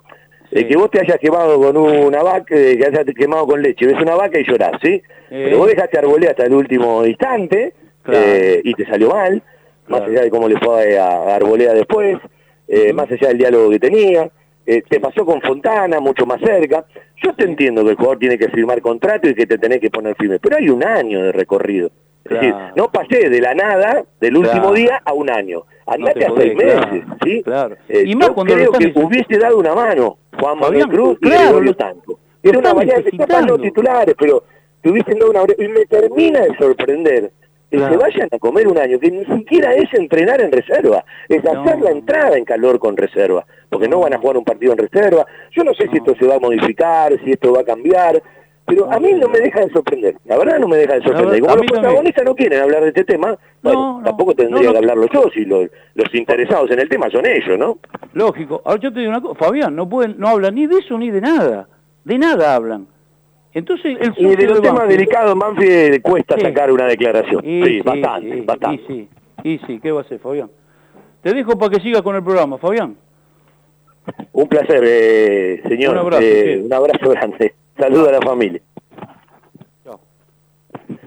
[0.50, 3.86] eh, que vos te hayas quemado con una vaca, eh, que hayas quemado con leche,
[3.86, 5.02] ves una vaca y llorás, ¿sí?
[5.28, 8.20] Pero vos dejaste arbolé hasta el último instante Claro.
[8.62, 9.42] y te salió mal,
[9.88, 12.16] más allá de cómo le fue a, a Arboleda después,
[12.68, 14.30] eh, más allá del diálogo que tenía.
[14.64, 16.84] eh, te pasó con Fontana, mucho más cerca.
[17.22, 19.90] Yo te entiendo que el jugador tiene que firmar contrato y que te tenés que
[19.90, 21.90] poner firme, pero hay un año de recorrido.
[22.28, 24.74] Es decir, no pasé de la nada, del último Claro.
[24.74, 25.62] día, a un año.
[25.86, 27.42] Andate te a seis claro, meses, ¿sí?
[27.42, 27.76] claro.
[27.88, 31.28] Eh, Y más yo cuando creo que hubiese dado una mano Juan Manuel Cruz y
[31.30, 32.18] Gregorio Tanco.
[32.42, 33.58] Era una capaz no necesitando.
[33.58, 34.44] titulares, pero
[34.82, 35.42] te hubiesen dado una...
[35.58, 37.30] Y me termina de sorprender
[37.70, 41.42] que se vayan a comer un año, que ni siquiera es entrenar en reserva, es
[41.42, 41.50] No.
[41.62, 44.78] hacer la entrada en calor con reserva, porque no van a jugar un partido en
[44.78, 45.26] reserva.
[45.50, 48.22] Yo no sé si esto se va a modificar, si esto va a cambiar,
[48.66, 51.40] pero a mí no me deja de sorprender, la verdad no me deja de sorprender.
[51.40, 55.07] Como a los protagonistas no quieren hablar de este tema, bueno, tampoco tendría que hablarlo
[55.12, 57.79] yo, si lo- los interesados en el tema son ellos, ¿no?
[58.14, 58.62] Lógico.
[58.64, 61.11] Ahora yo te digo una cosa, Fabián, no pueden, no hablan ni de eso ni
[61.11, 61.68] de nada.
[62.05, 62.87] De nada hablan.
[63.52, 66.42] Entonces el Y de los temas Banfield- delicados, Manfred, cuesta Sí.
[66.42, 67.42] sacar una declaración.
[67.44, 68.83] Y Sí, bastante, bastante.
[68.83, 69.09] Y sí,
[69.44, 70.50] y sí, ¿qué va a hacer, Fabián?
[71.22, 72.96] Te dejo para que sigas con el programa, Fabián.
[74.33, 75.92] Un placer, eh, señor.
[75.94, 76.66] Un abrazo, Eh, sí.
[76.66, 77.55] un abrazo grande.
[77.78, 78.60] Saludos a la familia.
[79.85, 80.00] Chao.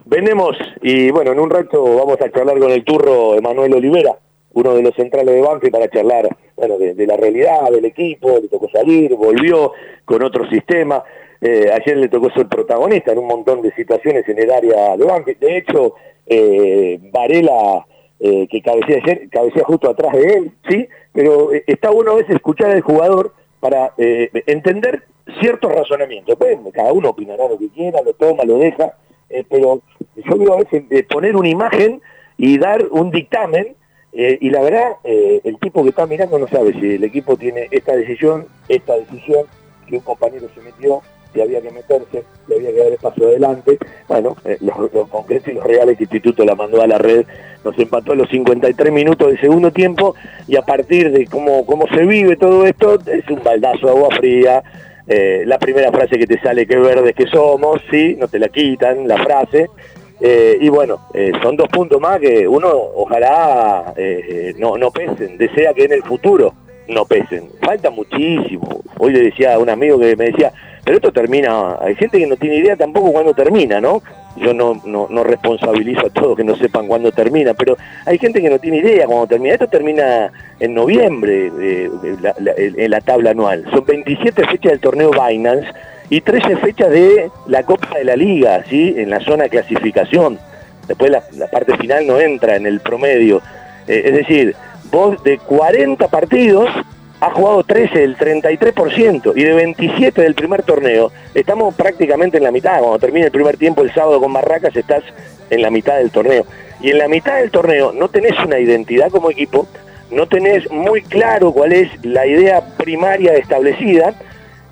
[0.05, 4.17] Vendemos y bueno, en un rato vamos a charlar con el turro Emanuel Olivera,
[4.53, 8.38] uno de los centrales de Banfield para charlar bueno, de, de la realidad del equipo,
[8.39, 9.72] le tocó salir, volvió
[10.05, 11.03] con otro sistema.
[11.41, 15.05] Eh, ayer le tocó ser protagonista en un montón de situaciones en el área de
[15.05, 15.39] Banfield.
[15.39, 15.95] De hecho,
[16.26, 17.86] eh, Varela,
[18.20, 20.88] eh, que cabecea ayer, cabecea justo atrás de él, ¿sí?
[21.13, 25.03] Pero eh, está bueno a veces escuchar al jugador para eh, entender
[25.39, 26.36] ciertos razonamientos.
[26.38, 28.93] Pues, cada uno opinará lo que quiera, lo toma, lo deja,
[29.30, 29.82] eh, pero
[30.16, 32.01] yo digo a veces eh, poner una imagen
[32.38, 33.76] y dar un dictamen
[34.12, 37.38] Eh, y la verdad, eh, el tipo que está mirando no sabe si el equipo
[37.38, 39.45] tiene esta decisión, esta decisión,
[39.88, 41.03] que un compañero se metió,
[41.34, 43.77] si había que meterse, si había que dar el paso adelante.
[44.07, 47.25] Bueno, eh, los, concretos y los reales que Instituto la mandó a la red,
[47.63, 50.15] nos empató a los 53 minutos del segundo tiempo
[50.47, 54.09] y a partir de cómo, cómo se vive todo esto, es un baldazo de agua
[54.17, 54.63] fría.
[55.45, 59.07] la primera frase que te sale, que verdes que somos, sí, no te la quitan,
[59.07, 59.67] la frase.
[60.21, 65.38] Eh, y bueno, eh, son dos puntos más que uno ojalá eh, no, no pesen,
[65.38, 66.53] desea que en el futuro
[66.89, 67.49] no pesen.
[67.61, 68.82] Falta muchísimo.
[68.97, 70.51] Hoy le decía a un amigo que me decía,
[70.90, 74.02] pero esto termina, hay gente que no tiene idea tampoco cuándo termina, ¿no?
[74.38, 77.78] Yo no, no, responsabilizo a todos que no sepan cuándo termina, pero
[78.08, 79.54] hay gente que no tiene idea cuándo termina.
[79.54, 81.52] Esto termina en noviembre,
[82.48, 83.66] en la tabla anual.
[83.70, 85.68] Son 27 fechas del torneo Binance
[86.10, 88.96] y 13 fechas de la Copa de la Liga, ¿sí?
[88.98, 90.40] en la zona de clasificación.
[90.88, 91.22] Después la,
[91.52, 93.44] parte final no entra en el promedio.
[93.88, 94.56] Eh, es decir,
[94.90, 96.68] vos de 40 partidos
[97.20, 102.51] has jugado 13, el 33%, y de 27 del primer torneo, estamos prácticamente en la
[102.51, 102.80] mitad.
[102.80, 105.03] Cuando termine el primer tiempo el sábado con Barracas, estás
[105.49, 106.45] en la mitad del torneo.
[106.82, 109.67] Y en la mitad del torneo no tenés una identidad como equipo,
[110.11, 114.13] no tenés muy claro cuál es la idea primaria establecida,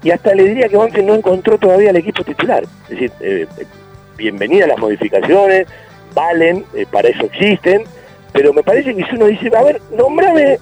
[0.04, 2.64] y hasta le diría que Banfield no encontró todavía el equipo titular.
[2.84, 3.66] Es decir, eh, eh,
[4.16, 5.68] bienvenidas las modificaciones,
[6.14, 7.84] valen, eh, para eso existen,
[8.32, 10.60] pero me parece que si uno dice, a ver, nombrame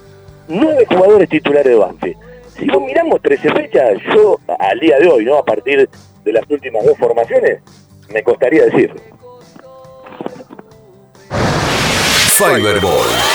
[0.48, 2.18] nueve jugadores titulares de Banfield.
[2.58, 5.38] Si vos miramos 13 fechas, yo al día de hoy, ¿no?
[5.38, 5.90] A partir
[6.24, 7.60] de las últimas dos formaciones,
[8.10, 8.94] me costaría decir.
[12.38, 13.35] Fiberball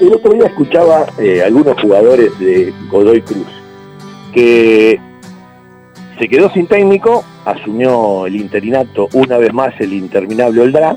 [0.00, 3.46] El otro día escuchaba eh, algunos jugadores de Godoy Cruz
[4.32, 5.00] que
[6.18, 10.96] se quedó sin técnico, asumió el interinato una vez más el interminable Oldra,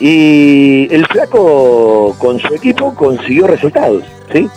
[0.00, 4.48] y el flaco con su equipo consiguió resultados, ¿sí?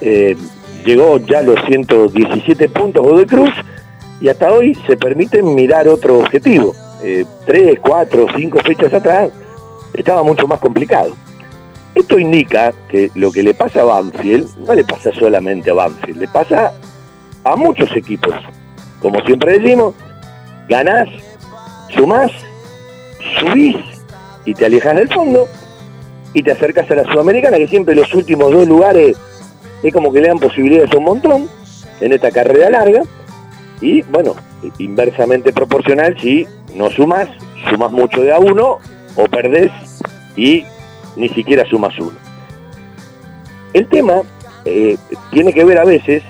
[0.00, 0.36] Eh,
[0.84, 3.50] llegó ya a los 117 puntos de Cruz
[4.20, 6.74] y hasta hoy se permite mirar otro objetivo.
[7.02, 9.30] Eh, tres, cuatro, cinco fechas atrás
[9.94, 11.14] estaba mucho más complicado.
[11.94, 16.18] Esto indica que lo que le pasa a Banfield no le pasa solamente a Banfield,
[16.18, 16.72] le pasa
[17.44, 18.34] a muchos equipos
[19.04, 19.94] como siempre decimos,
[20.66, 21.06] ganás,
[21.94, 22.32] sumás,
[23.38, 23.76] subís
[24.46, 25.46] y te alejas del fondo
[26.32, 29.18] y te acercas a la Sudamericana, que siempre los últimos dos lugares
[29.82, 31.50] es como que le dan posibilidades a un montón
[32.00, 33.02] en esta carrera larga.
[33.82, 34.36] Y bueno,
[34.78, 37.28] inversamente proporcional, si no sumas,
[37.68, 38.78] sumas mucho de a uno
[39.16, 39.70] o perdés
[40.34, 40.64] y
[41.16, 42.16] ni siquiera sumas uno.
[43.72, 44.22] El tema
[44.64, 44.96] eh,
[45.30, 46.22] tiene que ver a veces,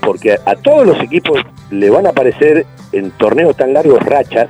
[0.00, 1.40] porque a todos los equipos
[1.70, 4.48] le van a aparecer en torneos tan largos rachas,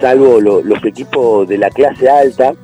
[0.00, 2.54] salvo los equipos de la clase alta,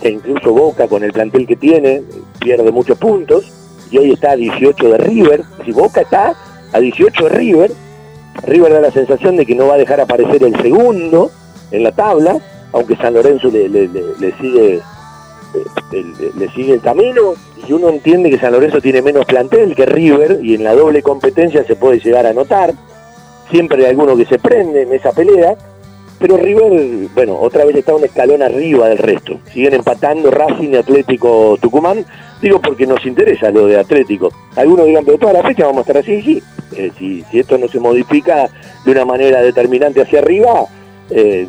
[0.00, 2.02] que incluso Boca con el plantel que tiene,
[2.38, 3.52] pierde muchos puntos,
[3.90, 5.42] y hoy está a 18 de River.
[5.64, 6.34] Si Boca está
[6.72, 7.72] a 18 de River,
[8.46, 11.30] River da la sensación de que no va a dejar aparecer el segundo
[11.70, 12.38] en la tabla,
[12.72, 14.80] aunque San Lorenzo le, eh, le sigue
[15.92, 17.34] el camino
[17.66, 21.02] y uno entiende que San Lorenzo tiene menos plantel que River y en la doble
[21.02, 22.74] competencia se puede llegar a notar
[23.50, 25.56] siempre hay alguno que se prende en esa pelea,
[26.18, 29.38] pero River, bueno, otra vez está un escalón arriba del resto.
[29.52, 32.04] Siguen empatando Racing y Atlético Tucumán,
[32.40, 34.30] digo porque nos interesa lo de Atlético.
[34.56, 36.42] Algunos digan, pero toda la fecha vamos a estar así, sí.
[36.76, 38.48] Eh, si, esto no se modifica
[38.84, 40.64] de una manera determinante hacia arriba,
[41.10, 41.46] eh,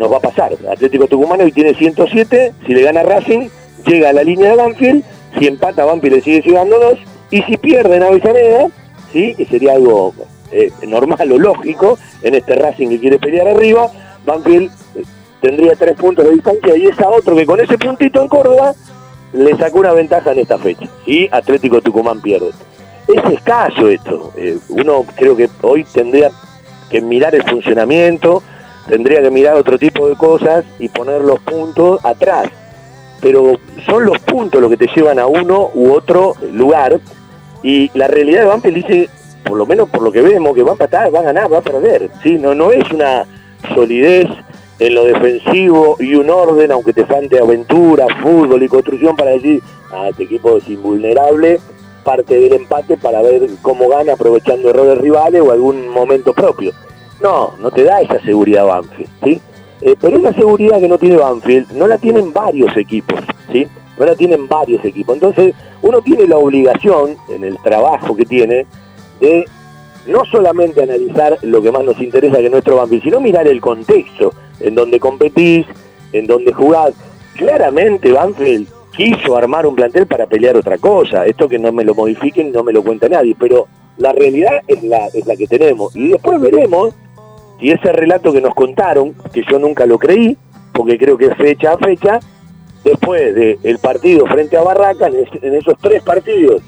[0.00, 0.56] nos va a pasar.
[0.72, 3.48] Atlético Tucumán hoy tiene 107, si le gana Racing,
[3.86, 5.04] llega a la línea de Banfield,
[5.38, 6.98] si empata Banfield le sigue llegando dos,
[7.30, 8.68] y si pierden Avellaneda,
[9.12, 9.34] ¿sí?
[9.34, 10.14] que sería algo
[10.52, 13.90] eh, normal o lógico en este Racing que quiere pelear arriba,
[14.24, 15.02] Banfield eh,
[15.42, 18.74] tendría tres puntos de distancia y esa otro que con ese puntito en Córdoba
[19.34, 20.88] le sacó una ventaja en esta fecha.
[21.04, 22.50] Y Atlético Tucumán pierde.
[23.06, 24.32] Es escaso esto.
[24.36, 26.30] Eh, uno creo que hoy tendría
[26.88, 28.42] que mirar el funcionamiento,
[28.90, 32.48] tendría que mirar otro tipo de cosas y poner los puntos atrás.
[33.20, 37.00] Pero son los puntos los que te llevan a uno u otro lugar
[37.62, 39.08] y la realidad de Banfield dice,
[39.44, 41.58] por lo menos por lo que vemos, que va a empatar, va a ganar, va
[41.58, 42.10] a perder.
[42.22, 42.38] ¿sí?
[42.38, 43.26] No, no es una
[43.74, 44.26] solidez
[44.78, 49.62] en lo defensivo y un orden, aunque te falte aventura, fútbol y construcción para decir,
[49.92, 51.60] ah, este equipo es invulnerable,
[52.02, 56.72] parte del empate para ver cómo gana aprovechando errores rivales o algún momento propio.
[57.22, 59.40] No, no te da esa seguridad Banfield, ¿sí?
[59.82, 63.20] Eh, pero esa seguridad que no tiene Banfield no la tienen varios equipos,
[63.52, 63.66] ¿sí?
[63.98, 65.14] No la tienen varios equipos.
[65.14, 68.66] Entonces, uno tiene la obligación, en el trabajo que tiene,
[69.20, 69.44] de
[70.06, 74.32] no solamente analizar lo que más nos interesa que nuestro Banfield, sino mirar el contexto
[74.60, 75.66] en donde competís,
[76.12, 76.94] en donde jugás.
[77.36, 81.26] Claramente Banfield quiso armar un plantel para pelear otra cosa.
[81.26, 83.66] Esto que no me lo modifiquen, no me lo cuenta nadie, pero
[83.96, 85.94] la realidad es la, es la que tenemos.
[85.94, 86.94] Y después veremos
[87.60, 90.36] si ese relato que nos contaron, que yo nunca lo creí,
[90.72, 92.18] porque creo que es fecha a fecha,
[92.82, 96.62] después del partido frente a Barraca, en, esos tres partidos,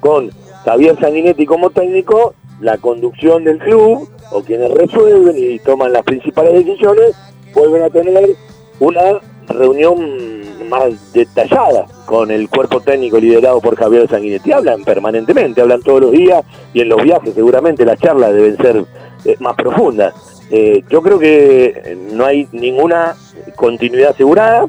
[0.00, 0.30] con
[0.64, 6.64] Javier Sanguinetti como técnico, la conducción del club, o quienes resuelven y toman las principales
[6.64, 7.16] decisiones,
[7.54, 8.36] vuelven a tener
[8.78, 14.52] una reunión más detallada con el cuerpo técnico liderado por Javier Sanguinetti.
[14.52, 18.84] Hablan permanentemente, hablan todos los días y en los viajes seguramente las charlas deben ser
[19.24, 20.14] eh, más profundas.
[20.50, 23.16] Eh, yo creo que no hay ninguna
[23.56, 24.66] continuidad asegurada,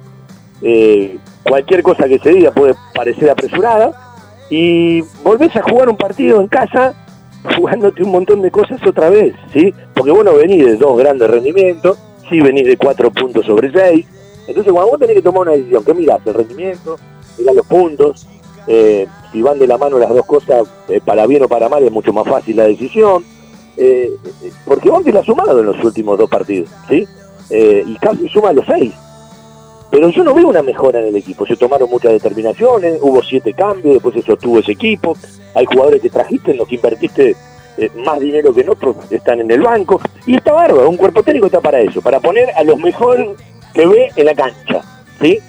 [0.61, 3.91] eh, cualquier cosa que se diga puede parecer apresurada.
[4.49, 6.93] Y volvés a jugar un partido en casa
[7.55, 9.73] jugándote un montón de cosas otra vez, ¿sí?
[9.93, 11.97] Porque bueno, venís de dos grandes rendimientos,
[12.29, 14.05] sí venís de cuatro puntos sobre seis,
[14.47, 16.19] entonces cuando vos tenés que tomar una decisión, ¿qué mirás?
[16.25, 16.97] El rendimiento,
[17.37, 18.27] mirás los puntos,
[18.67, 21.83] eh, si van de la mano las dos cosas, eh, para bien o para mal,
[21.83, 23.23] es mucho más fácil la decisión,
[23.79, 24.11] eh,
[24.65, 27.07] porque la has sumado en los últimos dos partidos, ¿sí?
[27.51, 28.93] y casi suma los seis.
[29.89, 31.47] Pero yo no veo una mejora en el equipo.
[31.47, 35.17] Se tomaron muchas determinaciones, hubo siete cambios, después se sostuvo ese equipo.
[35.55, 37.35] Hay jugadores que trajiste, en los que invertiste
[38.05, 40.01] más dinero que en otros, están en el banco.
[40.25, 43.29] Y está bárbaro, un cuerpo técnico está para eso, para poner a los mejores
[43.73, 44.81] que ve en la cancha,
[45.21, 45.39] ¿sí?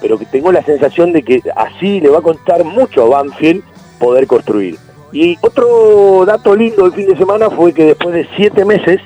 [0.00, 3.62] Pero que tengo la sensación de que así le va a costar mucho a Banfield
[3.98, 4.78] poder construir.
[5.12, 9.00] Y otro dato lindo del fin de semana fue que después de siete meses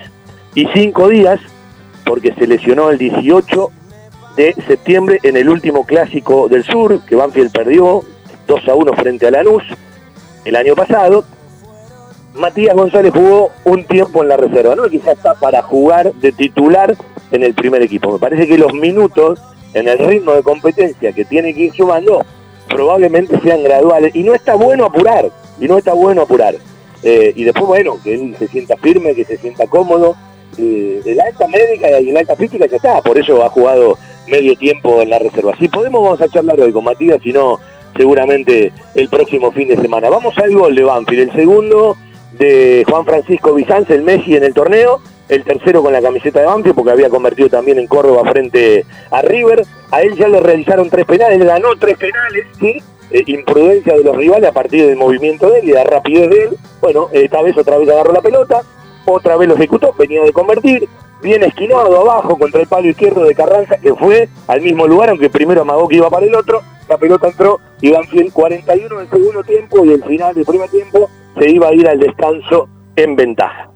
[0.55, 1.41] y cinco días,
[2.05, 3.71] porque se lesionó el 18
[4.37, 8.03] de septiembre en el último clásico del sur, que Banfield perdió
[8.47, 9.63] 2 a 1 frente a Lanús
[10.45, 11.25] el año pasado,
[12.35, 14.89] Matías González jugó un tiempo en la reserva, ¿no?
[14.89, 16.97] Quizás está para jugar de titular
[17.31, 18.13] en el primer equipo.
[18.13, 19.41] Me parece que los minutos
[19.73, 22.25] en el ritmo de competencia que tiene que ir sumando
[22.69, 25.31] probablemente sean graduales y no está bueno apurar,
[25.61, 26.55] y no está bueno apurar.
[27.03, 30.17] Eh, y después, bueno, que él se sienta firme, que se sienta cómodo.
[30.57, 33.99] Eh, el alta médica y el alta física ya está, por eso ha jugado
[34.29, 35.55] medio tiempo en la reserva.
[35.59, 37.59] Si podemos, vamos a charlar hoy con Matías, si no,
[37.97, 40.09] seguramente el próximo fin de semana.
[40.09, 41.97] Vamos al gol de Banfield, el segundo
[42.39, 46.47] de Juan Francisco Bizanz, el Messi en el torneo, el tercero con la camiseta de
[46.47, 49.65] Banfield porque había convertido también en Córdoba frente a River.
[49.91, 52.83] A él ya le realizaron tres penales, él ganó tres penales, ¿sí?
[53.15, 56.43] Eh, imprudencia de los rivales a partir del movimiento de él y la rapidez de
[56.47, 56.59] él.
[56.81, 58.63] Bueno, esta vez otra vez agarró la pelota,
[59.05, 60.89] otra vez lo ejecutó, venía de convertir,
[61.23, 65.31] bien esquinado abajo contra el palo izquierdo de Carranza, que fue al mismo lugar, aunque
[65.31, 69.09] primero amagó que iba para el otro, la pelota entró y Banfield 41 en el
[69.09, 71.09] segundo tiempo y el final del primer tiempo
[71.39, 73.71] se iba a ir al descanso en ventaja.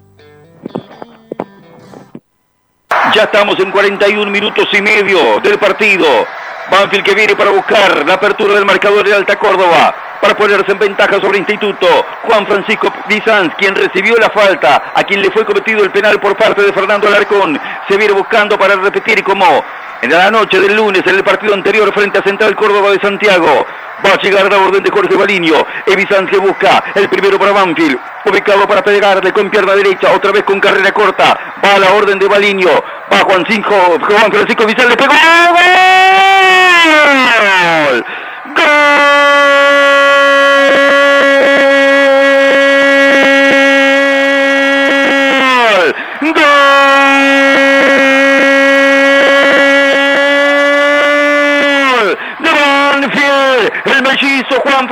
[3.15, 6.05] Ya estamos en 41 minutos y medio del partido.
[6.69, 10.79] Banfield que viene para buscar la apertura del marcador de Alta Córdoba para ponerse en
[10.79, 11.87] ventaja sobre Instituto.
[12.23, 16.35] Juan Francisco Bizanz, quien recibió la falta, a quien le fue cometido el penal por
[16.35, 19.63] parte de Fernando Alarcón, se viene buscando para repetir como
[20.01, 23.65] en la noche del lunes en el partido anterior frente a Central Córdoba de Santiago.
[24.05, 25.65] Va a llegar la orden de Jorge Baliño.
[25.85, 27.99] Evizan que busca el primero para Banfield.
[28.25, 30.13] Ubicado para pegarle con pierna derecha.
[30.13, 31.37] Otra vez con carrera corta.
[31.63, 32.69] Va a la orden de Baliño.
[33.11, 33.75] Va Juan Cinco.
[33.99, 35.13] Juan Francisco Evizan le pegó.
[37.13, 38.05] ¡Gol!
[38.55, 38.65] ¡Gol!
[46.21, 46.48] ¡Gol!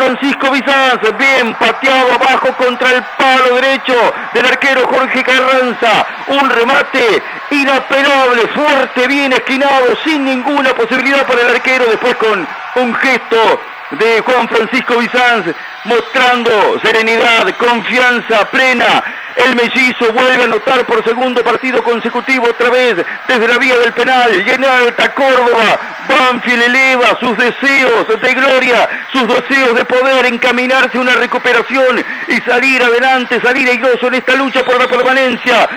[0.08, 3.94] Francisco Bizanz, bien pateado abajo contra el palo derecho
[4.34, 11.56] del arquero Jorge Carranza, un remate inapelable, fuerte, bien esquinado, sin ninguna posibilidad para el
[11.56, 13.60] arquero, después con un gesto
[13.92, 15.46] de Juan Francisco Bizanz
[15.86, 19.04] mostrando serenidad, confianza plena.
[19.36, 23.94] El mellizo vuelve a anotar por segundo partido consecutivo otra vez desde la vía del
[23.94, 24.32] penal.
[24.36, 25.80] Y en alta Córdoba,
[26.10, 32.42] Banfield eleva sus deseos de gloria, sus deseos de poder encaminarse a una recuperación y
[32.42, 35.70] salir adelante, salir airoso en esta lucha por la permanencia.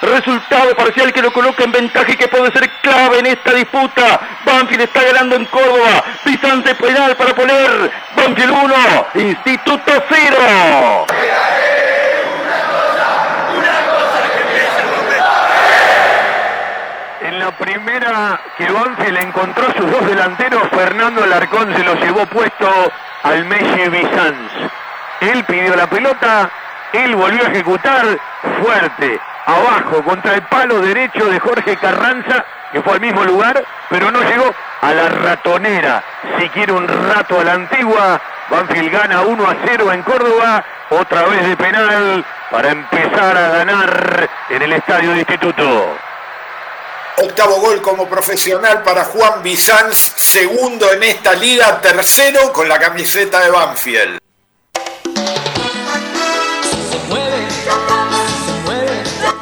[0.00, 4.20] Resultado parcial que lo coloca en ventaja y que puede ser clave en esta disputa.
[4.44, 6.04] Banfield está ganando en Córdoba.
[6.24, 8.74] Pisante penal para poner Banfield 1,
[9.14, 11.06] Instituto 0.
[17.22, 22.68] En la primera que Banfield encontró sus dos delanteros, Fernando Alarcón se lo llevó puesto
[23.24, 24.52] al Messi Bizanz.
[25.20, 26.48] Él pidió la pelota,
[26.92, 28.18] él volvió a ejecutar
[28.62, 34.10] fuerte, abajo, contra el palo derecho de Jorge Carranza, que fue al mismo lugar, pero
[34.10, 36.04] no llegó a la ratonera.
[36.38, 38.20] Si quiere un rato a la antigua,
[38.50, 44.28] Banfield gana 1 a 0 en Córdoba, otra vez de penal para empezar a ganar
[44.50, 45.96] en el estadio de Instituto.
[47.16, 53.40] Octavo gol como profesional para Juan Bizanz, segundo en esta liga, tercero con la camiseta
[53.40, 54.27] de Banfield.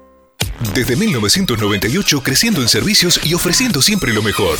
[0.74, 4.60] Desde 1998 creciendo en servicios y ofreciendo siempre lo mejor.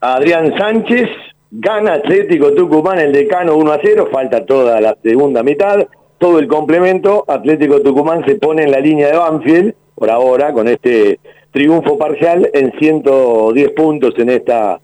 [0.00, 1.08] Adrián Sánchez
[1.50, 4.08] gana Atlético Tucumán el decano 1 a 0.
[4.10, 5.86] Falta toda la segunda mitad.
[6.18, 7.24] Todo el complemento.
[7.28, 11.18] Atlético Tucumán se pone en la línea de Banfield por ahora con este
[11.52, 14.80] triunfo parcial en 110 puntos en esta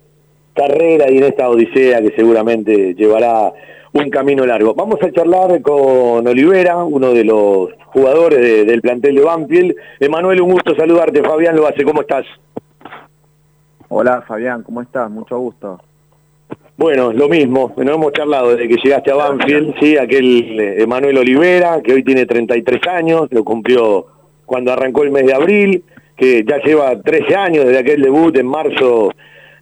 [0.53, 3.51] carrera y en esta odisea que seguramente llevará
[3.93, 4.73] un camino largo.
[4.75, 9.75] Vamos a charlar con Olivera, uno de los jugadores de- del plantel de Banfield.
[9.99, 11.23] Emanuel, un gusto saludarte.
[11.23, 12.25] Fabián lo hace, ¿cómo estás?
[13.89, 15.09] Hola Fabián, ¿cómo estás?
[15.09, 15.79] Mucho gusto.
[16.75, 21.17] Bueno, lo mismo, no hemos charlado desde que llegaste a Banfield, sí, aquel eh, Emanuel
[21.17, 24.05] Olivera, que hoy tiene 33 años, lo cumplió
[24.45, 25.83] cuando arrancó el mes de abril,
[26.15, 29.11] que ya lleva 13 años desde aquel debut en marzo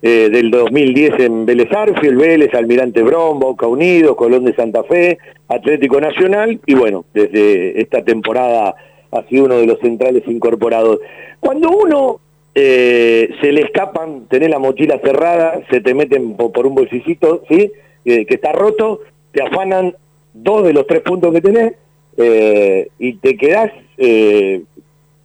[0.02, 5.20] eh, del 2010 en Vélez Arfield, Vélez, Almirante Brom, Boca Unidos, Colón de Santa Fe,
[5.48, 8.76] Atlético Nacional, y bueno, desde esta temporada
[9.12, 11.00] ha sido uno de los centrales incorporados.
[11.40, 12.20] Cuando uno
[12.56, 17.44] eh, se le escapan, tenés la mochila cerrada, se te meten po- por, un bolsicito,
[17.50, 17.72] ¿sí?
[18.06, 19.02] Eh, que está roto,
[19.32, 19.96] te afanan
[20.34, 21.74] dos de los tres puntos que tenés
[22.18, 23.72] eh, y te quedás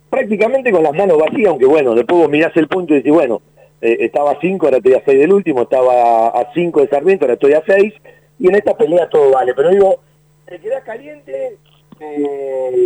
[0.09, 3.43] prácticamente con las manos vacías, aunque bueno, después vos mirás el punto y decís, bueno,
[3.81, 7.35] estaba a cinco, ahora estoy a seis del último, estaba a cinco de Sarmiento, ahora
[7.35, 7.95] estoy a seis,
[8.39, 10.01] y en esta pelea todo vale, pero digo,
[10.47, 11.57] te quedás caliente,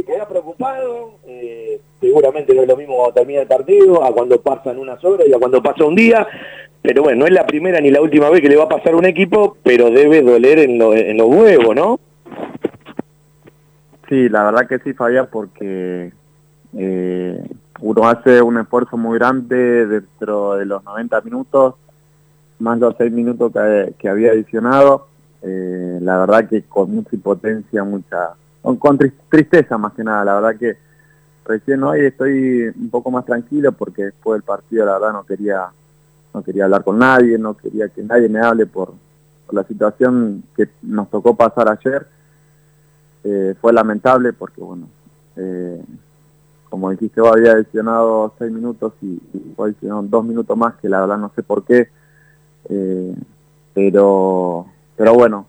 [0.06, 4.78] quedás preocupado, eh, seguramente no es lo mismo cuando termina el partido, a cuando pasan
[4.78, 6.26] unas horas y a cuando pasa un día,
[6.82, 8.94] pero bueno, no es la primera ni la última vez que le va a pasar
[8.94, 12.00] un equipo, pero debe doler en, lo- en los huevos, ¿no?
[14.08, 16.12] Sí, la verdad que sí, Fabián, porque
[16.76, 17.42] eh,
[17.80, 21.74] uno hace un esfuerzo muy grande dentro de los 90 minutos,
[22.58, 25.06] más los 6 minutos que, que había adicionado.
[25.42, 28.34] Eh, la verdad que con mucha impotencia, mucha
[28.64, 30.24] con, con tris- tristeza más que nada.
[30.24, 30.76] La verdad que
[31.44, 35.68] recién hoy estoy un poco más tranquilo porque después del partido la verdad no quería
[36.32, 38.92] no quería hablar con nadie, no quería que nadie me hable por,
[39.52, 42.06] la situación que nos tocó pasar ayer
[43.22, 44.88] eh, fue lamentable porque, bueno,
[45.36, 45.84] eh,
[46.70, 50.88] como dijiste, vos había adicionado seis minutos y, y fue adicionado dos minutos más, que
[50.88, 51.88] la verdad no sé por qué,
[52.70, 53.14] eh,
[53.74, 55.46] pero, pero bueno,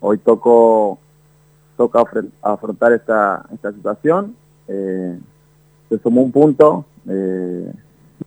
[0.00, 0.98] hoy tocó,
[1.76, 2.04] toca
[2.42, 4.36] afrontar esta, esta situación,
[4.68, 5.18] eh,
[5.88, 7.72] se sumó un punto eh,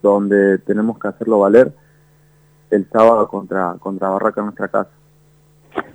[0.02, 1.72] donde tenemos que hacerlo valer
[2.72, 4.90] el sábado contra, contra Barraca en nuestra casa.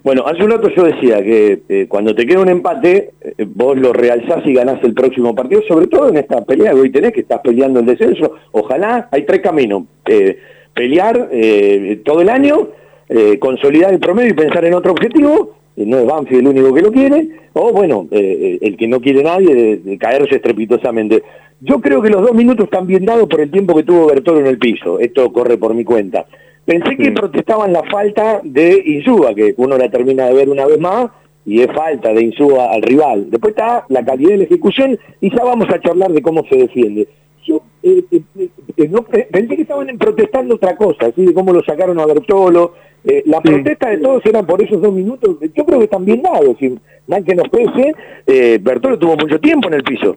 [0.02, 3.76] Bueno, hace un rato yo decía que eh, cuando te queda un empate, eh, vos
[3.78, 7.12] lo realzás y ganás el próximo partido, sobre todo en esta pelea que hoy tenés,
[7.12, 8.34] que estás peleando el descenso.
[8.52, 9.84] Ojalá, hay tres caminos.
[10.06, 10.38] Eh,
[10.74, 12.68] pelear eh, todo el año,
[13.40, 16.92] consolidar el promedio y pensar en otro objetivo, no es Banfield el único que lo
[16.92, 21.22] quiere, o bueno, eh, eh, el que no quiere nadie, de, de caerse estrepitosamente.
[21.60, 24.40] Yo creo que los dos minutos están bien dados por el tiempo que tuvo Bertolo
[24.40, 24.98] en el piso.
[24.98, 26.26] Esto corre por mi cuenta.
[26.64, 30.78] Pensé que protestaban la falta de Insúa, que uno la termina de ver una vez
[30.78, 31.10] más,
[31.44, 33.30] y es falta de Insúa al rival.
[33.30, 36.56] Después está la calidad de la ejecución y ya vamos a charlar de cómo se
[36.56, 37.08] defiende.
[37.44, 41.62] Yo eh, eh, eh, no, pensé que estaban protestando otra cosa, así de cómo lo
[41.62, 42.74] sacaron a Bertolo.
[43.04, 45.36] Eh, la protesta de todos era por esos dos minutos.
[45.54, 46.60] Yo creo que están bien dados.
[46.60, 47.94] Y mal que nos pese,
[48.26, 50.16] eh, Bertolo tuvo mucho tiempo en el piso.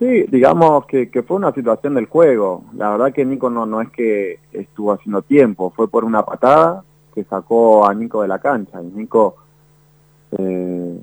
[0.00, 2.64] Sí, digamos que, que fue una situación del juego.
[2.76, 6.82] La verdad que Nico no, no es que estuvo haciendo tiempo, fue por una patada
[7.14, 8.82] que sacó a Nico de la cancha.
[8.82, 9.36] Y Nico,
[10.38, 10.98] eh,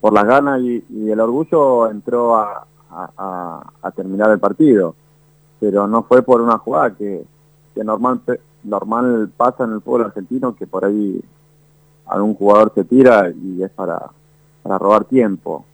[0.00, 4.94] por las ganas y, y el orgullo, entró a, a- terminar el partido.
[5.60, 7.22] Pero no fue por una jugada que,
[7.74, 8.20] que normal,
[8.66, 11.22] normal pasa en el fútbol argentino, que por ahí
[12.06, 14.10] algún jugador se tira y es para,
[14.62, 15.64] para robar tiempo.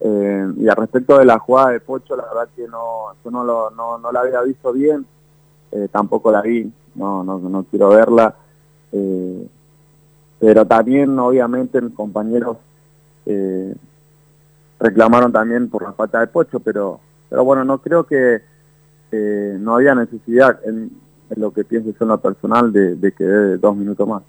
[0.00, 3.44] Eh, y al respecto de la jugada de Pocho, la verdad que no, yo no,
[3.44, 5.06] lo, no, no la había visto bien,
[5.72, 8.34] eh, tampoco la vi, no, no, no quiero verla.
[8.92, 9.48] eh,
[10.38, 12.58] pero también, obviamente, mis compañeros
[14.78, 18.42] reclamaron también por la falta de Pocho, pero, pero bueno, no creo que
[19.10, 20.90] no había necesidad, en,
[21.34, 24.22] en lo que pienso yo en personal, de, de que dé dos minutos más.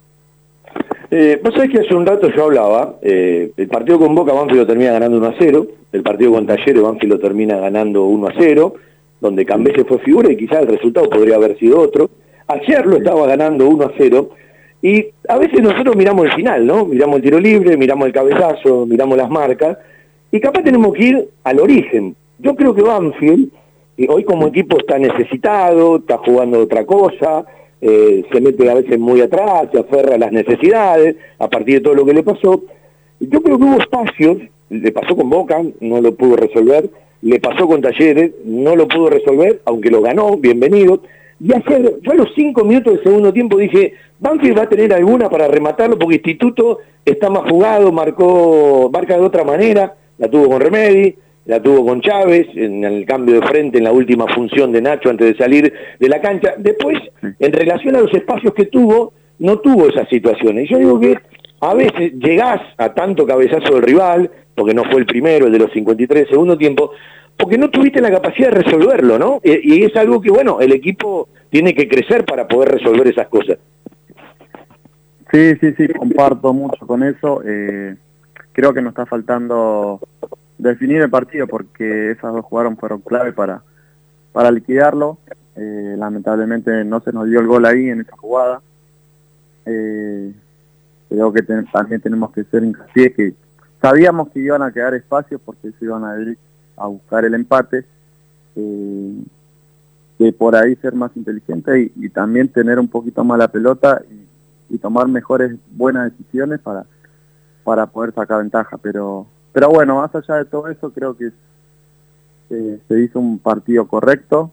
[1.10, 4.68] Eh, Vos sabés que hace un rato yo hablaba, eh, el partido con Boca Banfield
[4.68, 8.34] termina ganando 1 a 0, el partido con Talleres Banfield lo termina ganando 1 a
[8.38, 8.74] 0,
[9.22, 12.10] donde Cambese fue figura y quizás el resultado podría haber sido otro.
[12.48, 14.30] Ayer lo estaba ganando 1 a 0
[14.82, 16.86] y a veces nosotros miramos el final, ¿no?
[16.86, 19.78] Miramos el tiro libre, miramos el cabezazo, miramos las marcas
[20.32, 22.16] y capaz tenemos que ir al origen.
[22.40, 23.50] Yo creo que Banfield
[23.98, 27.46] eh, hoy como equipo está necesitado, está jugando otra cosa,
[27.82, 31.82] eh, se mete a veces muy atrás, se aferra a las necesidades, a partir de
[31.82, 32.64] todo lo que le pasó.
[33.20, 34.38] Yo creo que hubo espacios,
[34.70, 36.90] le pasó con Boca, no lo pudo resolver,
[37.22, 41.02] le pasó con Talleres, no lo pudo resolver, aunque lo ganó, bienvenido.
[41.40, 44.94] Y ayer, yo a los cinco minutos del segundo tiempo dije, Banfield va a tener
[44.94, 50.50] alguna para rematarlo porque Instituto está más jugado, marcó, marca de otra manera, la tuvo
[50.50, 51.16] con Remedi,
[51.48, 55.10] la tuvo con Chávez en el cambio de frente en la última función de Nacho
[55.10, 56.54] antes de salir de la cancha.
[56.58, 57.00] Después,
[57.40, 60.66] en relación a los espacios que tuvo, no tuvo esas situaciones.
[60.66, 61.18] Y yo digo que
[61.62, 65.60] a veces llegás a tanto cabezazo del rival, porque no fue el primero, el de
[65.60, 66.92] los 53 de segundo tiempo,
[67.38, 69.40] porque no tuviste la capacidad de resolverlo, ¿no?
[69.42, 73.30] Y, y es algo que, bueno, el equipo tiene que crecer para poder resolver esas
[73.30, 73.58] cosas.
[75.32, 77.42] Sí, sí, sí, comparto mucho con eso.
[77.46, 77.96] Eh,
[78.52, 80.02] creo que nos está faltando
[80.68, 83.62] definir el partido porque esas dos jugaron fueron clave para,
[84.32, 85.18] para liquidarlo.
[85.56, 88.62] Eh, lamentablemente no se nos dio el gol ahí en esa jugada.
[89.66, 90.34] Eh,
[91.10, 93.34] creo que también tenemos que ser hincapié que
[93.82, 96.38] sabíamos que iban a quedar espacios porque se iban a ir
[96.78, 97.86] a buscar el empate.
[98.56, 99.24] Eh,
[100.18, 104.02] que por ahí ser más inteligente y, y también tener un poquito más la pelota
[104.10, 106.86] y, y tomar mejores, buenas decisiones para,
[107.64, 108.78] para poder sacar ventaja.
[108.78, 109.28] Pero,
[109.58, 111.32] pero bueno, más allá de todo eso, creo que
[112.48, 114.52] se hizo un partido correcto,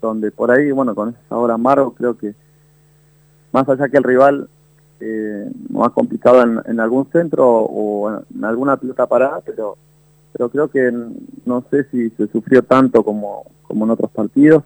[0.00, 2.36] donde por ahí, bueno, con ese sabor amargo, creo que
[3.50, 4.48] más allá que el rival
[5.00, 5.50] eh,
[5.82, 9.76] ha complicado en, algún centro o en alguna pelota parada, pero
[10.32, 10.92] pero creo que
[11.44, 14.62] no sé si se sufrió tanto como, como en otros partidos.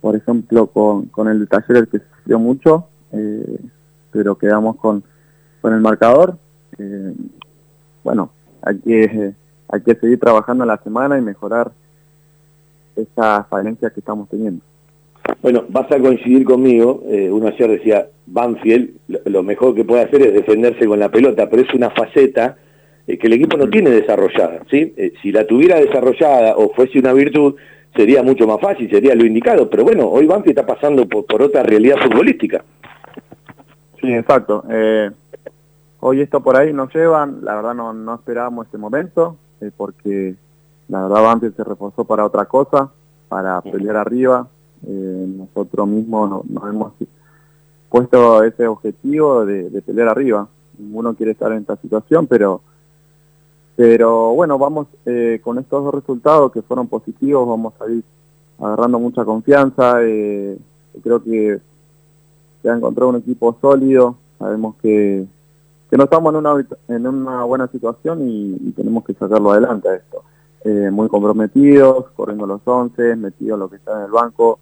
[0.00, 3.60] Por ejemplo, con, con el de Talleres que sufrió mucho, eh,
[4.10, 5.04] pero quedamos con,
[5.60, 6.36] con el marcador.
[6.76, 7.14] Eh,
[8.02, 8.30] bueno,
[8.62, 9.32] hay que,
[9.68, 11.70] hay que seguir trabajando la semana y mejorar
[12.96, 14.62] esa falencia que estamos teniendo.
[15.42, 20.02] Bueno, vas a coincidir conmigo, eh, uno ayer decía, Banfield, lo, lo mejor que puede
[20.02, 22.56] hacer es defenderse con la pelota, pero es una faceta
[23.06, 24.92] eh, que el equipo no tiene desarrollada, ¿sí?
[24.96, 27.54] Eh, si la tuviera desarrollada o fuese una virtud,
[27.94, 31.42] sería mucho más fácil, sería lo indicado, pero bueno, hoy Banfield está pasando por, por
[31.42, 32.64] otra realidad futbolística.
[34.00, 34.64] Sí, exacto.
[34.70, 35.10] Eh,
[36.00, 40.34] hoy esto por ahí nos llevan, la verdad no, no esperábamos este momento, eh, porque
[40.88, 42.90] la verdad antes se reforzó para otra cosa,
[43.28, 44.48] para pelear arriba,
[44.86, 46.92] eh, nosotros mismos nos, hemos
[47.88, 50.48] puesto ese objetivo de, pelear arriba,
[50.78, 52.62] ninguno quiere estar en esta situación, pero
[53.76, 58.04] pero bueno, vamos eh, con estos dos resultados que fueron positivos, vamos a ir
[58.58, 59.94] agarrando mucha confianza,
[61.02, 61.58] creo que
[62.60, 65.26] se ha encontrado un equipo sólido, sabemos que,
[65.90, 70.22] que no estamos en una, en una buena situación y, tenemos que sacarlo adelante esto.
[70.64, 74.60] Eh, muy comprometidos, corriendo los 11, metidos a lo que está en el banco,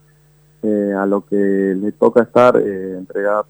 [0.62, 3.44] eh, a lo que le toca estar, eh, entregar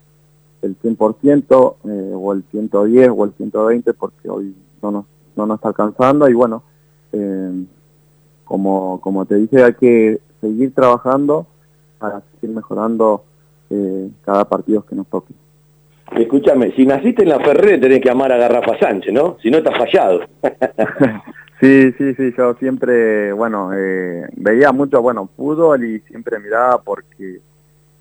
[0.61, 5.05] el 100% eh, o el 110 o el 120 porque hoy no nos,
[5.37, 6.63] no nos está alcanzando y bueno,
[8.45, 11.47] como, como te dije hay que seguir trabajando
[11.99, 13.25] para seguir mejorando
[14.23, 15.33] cada partido que nos toque.
[16.17, 19.37] Escúchame, si naciste en la Ferrer tenés que amar a Garrafa Sánchez, ¿no?
[19.43, 20.21] Si no, estás fallado.
[21.61, 27.41] sí, sí, sí, yo siempre, bueno, eh, veía mucho, bueno, fútbol y siempre miraba porque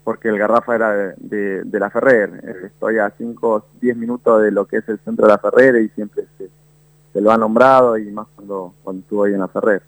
[0.04, 2.30] porque el Garrafa era de, de, la Ferrer.
[2.64, 5.90] Estoy a 5, 10 minutos de lo que es el centro de la Ferrer y
[5.90, 6.48] siempre se,
[7.12, 9.82] se lo ha nombrado y más cuando, cuando estuvo ahí en la Ferrer.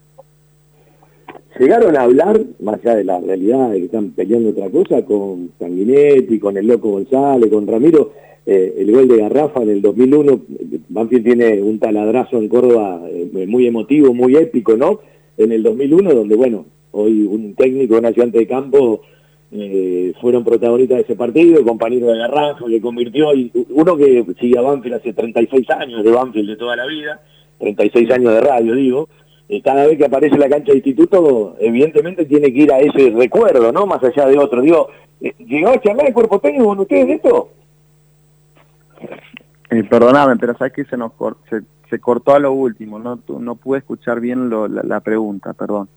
[1.59, 5.51] ¿Llegaron a hablar, más allá de la realidad de que están peleando otra cosa, con
[5.59, 8.13] Sanguinetti, con el Loco González, con Ramiro?
[8.45, 10.41] Eh, el gol de Garrafa en el 2001,
[10.89, 15.01] Banfield tiene un taladrazo en Córdoba eh, muy emotivo, muy épico, ¿no?
[15.37, 19.01] En el 2001, donde, bueno, hoy un técnico, un ayudante de campo,
[19.51, 24.57] eh, fueron protagonistas de ese partido, compañero de Garrafa, que convirtió, y uno que sigue
[24.57, 27.21] a Banfield hace 36 años, de Banfield de toda la vida,
[27.59, 29.09] 36 años de radio, digo,
[29.63, 33.71] cada vez que aparece la cancha de instituto, evidentemente tiene que ir a ese recuerdo,
[33.71, 33.87] ¿no?
[33.87, 34.61] Más allá de otro.
[34.61, 34.89] Digo,
[35.21, 37.49] eh, ¿llegó a charlar el cuerpo técnico con ustedes de esto?
[39.71, 41.13] Eh, perdóname, pero sabes que se nos
[41.49, 45.89] se, se, cortó a lo último, no no pude escuchar bien la, pregunta, perdón.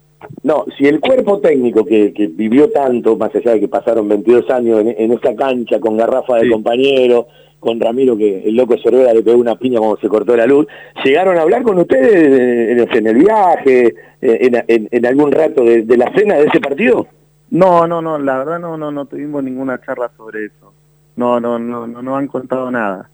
[0.42, 4.48] No, si el cuerpo técnico que, que, vivió tanto, más allá de que pasaron 22
[4.50, 7.26] años en, en esa cancha con garrafa de compañero,
[7.62, 10.66] con Ramiro, que el loco Cervera le pegó una piña cuando se cortó la luz.
[11.04, 16.46] ¿Llegaron a hablar con ustedes en el viaje, en, algún rato de, la cena de
[16.46, 17.06] ese partido?
[17.50, 20.72] No, no, no, la verdad no, no, no tuvimos ninguna charla sobre eso.
[21.16, 23.08] No, no, no, no, no han contado nada.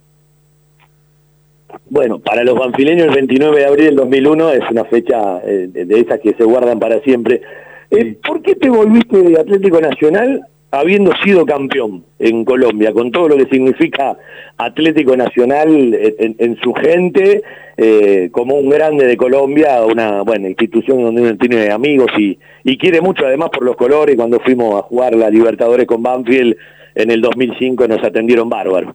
[1.91, 6.01] Bueno, para los banfileños el 29 de abril del 2001 es una fecha eh, de
[6.01, 7.43] esas que se guardan para siempre.
[7.91, 13.29] Eh, ¿Por qué te volviste de Atlético Nacional habiendo sido campeón en Colombia, con todo
[13.29, 14.17] lo que significa
[14.57, 17.43] Atlético Nacional en, su gente,
[17.77, 22.39] eh, como un grande de Colombia, una buena institución donde uno tiene amigos y,
[22.77, 26.57] quiere mucho además por los colores, cuando fuimos a jugar la Libertadores con Banfield
[26.95, 28.95] en el 2005 nos atendieron bárbaro.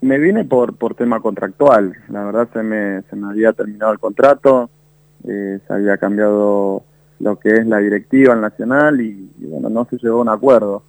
[0.00, 3.98] Me vine por, por tema contractual, la verdad se me, se me había terminado el
[3.98, 4.70] contrato,
[5.26, 6.82] eh, se había cambiado
[7.24, 10.82] lo que es la directiva nacional y, bueno, no se llegó a un acuerdo,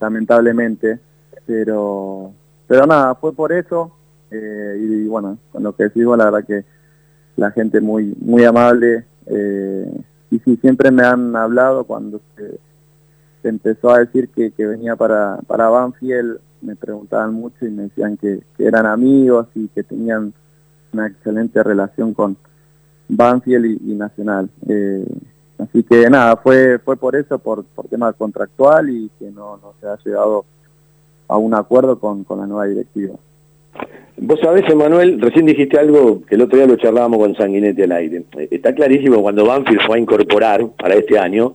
[0.00, 0.98] lamentablemente,
[1.46, 2.32] pero
[2.66, 3.92] pero nada, fue por eso
[4.30, 6.64] eh, y, bueno, con lo que digo, la verdad que
[7.36, 12.58] la gente muy muy amable eh, y sí, siempre me han hablado cuando se,
[13.46, 18.40] empezó a decir que, venía para, para Banfield, me preguntaban mucho y me decían que,
[18.56, 20.32] que eran amigos y que tenían
[20.94, 22.38] una excelente relación con
[23.10, 24.48] Banfield y, Nacional.
[24.68, 25.04] Eh,
[25.58, 29.74] Así que nada, fue fue por eso, por, por tema contractual y que no, no
[29.80, 30.44] se ha llegado
[31.28, 33.14] a un acuerdo con, con la nueva directiva.
[34.16, 37.92] Vos sabés, Emanuel, recién dijiste algo que el otro día lo charlábamos con Sanguinetti al
[37.92, 38.24] aire.
[38.38, 41.54] Eh, está clarísimo cuando Banfield fue a incorporar para este año,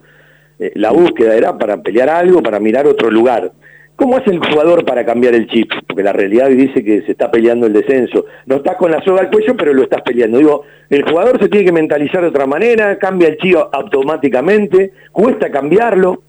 [0.58, 3.52] eh, la búsqueda era para pelear algo, para mirar otro lugar.
[3.98, 5.72] ¿Cómo hace el jugador para cambiar el chip?
[5.88, 8.26] Porque la realidad dice que se está peleando el descenso.
[8.46, 10.38] No estás con la soga al cuello, pero lo estás peleando.
[10.38, 15.50] Digo, el jugador se tiene que mentalizar de otra manera, cambia el chip automáticamente, cuesta
[15.50, 16.22] cambiarlo.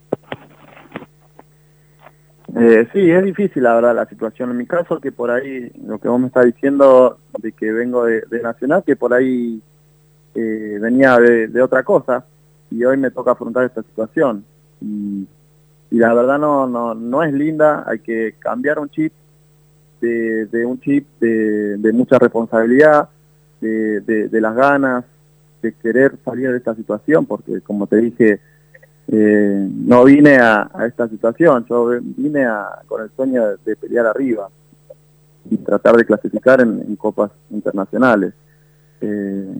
[2.58, 4.50] Eh, sí, es difícil la verdad la situación.
[4.50, 8.04] En mi caso, que por ahí, lo que vos me estás diciendo de que vengo
[8.04, 9.62] de, Nacional, que por ahí
[10.34, 12.24] eh, venía de, otra cosa
[12.68, 14.44] y hoy me toca afrontar esta situación.
[15.90, 19.12] Y la verdad no, no, no es linda, hay que cambiar un chip
[20.00, 23.08] de, de un chip de, de mucha responsabilidad,
[23.60, 25.04] de, de, las ganas,
[25.60, 28.40] de querer salir de esta situación, porque como te dije,
[29.08, 34.06] eh, no vine a, a, esta situación, yo vine a, con el sueño de, pelear
[34.06, 34.48] arriba
[35.50, 38.32] y tratar de clasificar en, copas internacionales.
[39.00, 39.54] Eh,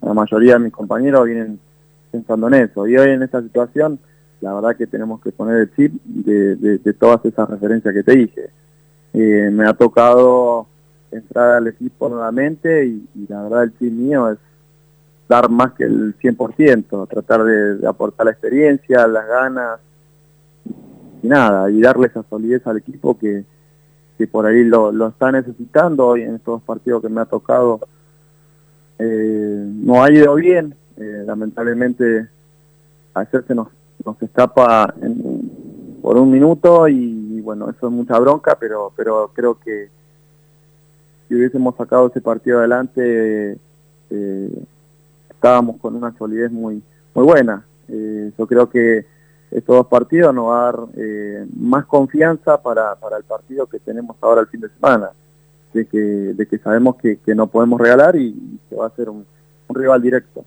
[0.00, 1.58] la mayoría de mis compañeros vienen
[2.10, 3.98] pensando en eso, y hoy en esta situación
[4.40, 8.50] la verdad que tenemos que poner el chip de, todas esas referencias que te dije.
[9.14, 10.66] eh, me ha tocado
[11.16, 14.38] entrar al equipo nuevamente y, la verdad el fin mío es
[15.28, 19.80] dar más que el 100%, tratar de, aportar la experiencia, las ganas
[21.22, 23.44] y nada, y darle esa solidez al equipo que,
[24.18, 27.80] que por ahí lo, lo está necesitando hoy en estos partidos que me ha tocado.
[28.98, 32.28] Eh, no ha ido bien, eh, lamentablemente
[33.14, 33.68] a veces se nos,
[34.04, 34.94] nos escapa
[36.02, 39.88] por un minuto y, bueno, eso es mucha bronca, pero, pero creo que
[41.28, 43.56] si hubiésemos sacado ese partido adelante
[44.10, 44.64] eh,
[45.30, 46.82] estábamos con una solidez muy,
[47.14, 47.64] muy buena.
[47.88, 49.06] yo creo que
[49.54, 53.78] estos dos partidos nos va a dar eh, más confianza para, para, el partido que
[53.78, 55.10] tenemos ahora el fin de semana,
[55.72, 59.08] de que, de que sabemos que, que no podemos regalar y, que va a ser
[59.08, 59.24] un,
[59.68, 60.44] rival directo.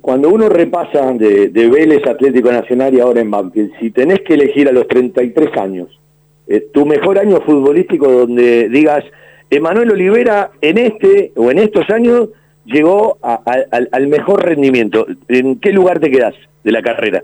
[0.00, 4.34] Cuando uno repasa de, de, Vélez Atlético Nacional y ahora en Banfield, si tenés que
[4.34, 6.00] elegir a los 33 años,
[6.46, 9.04] eh, tu mejor año futbolístico donde digas,
[9.50, 12.28] Emanuel Olivera en este o en estos años
[12.66, 17.22] llegó al, al mejor rendimiento, ¿en qué lugar te quedás de la carrera?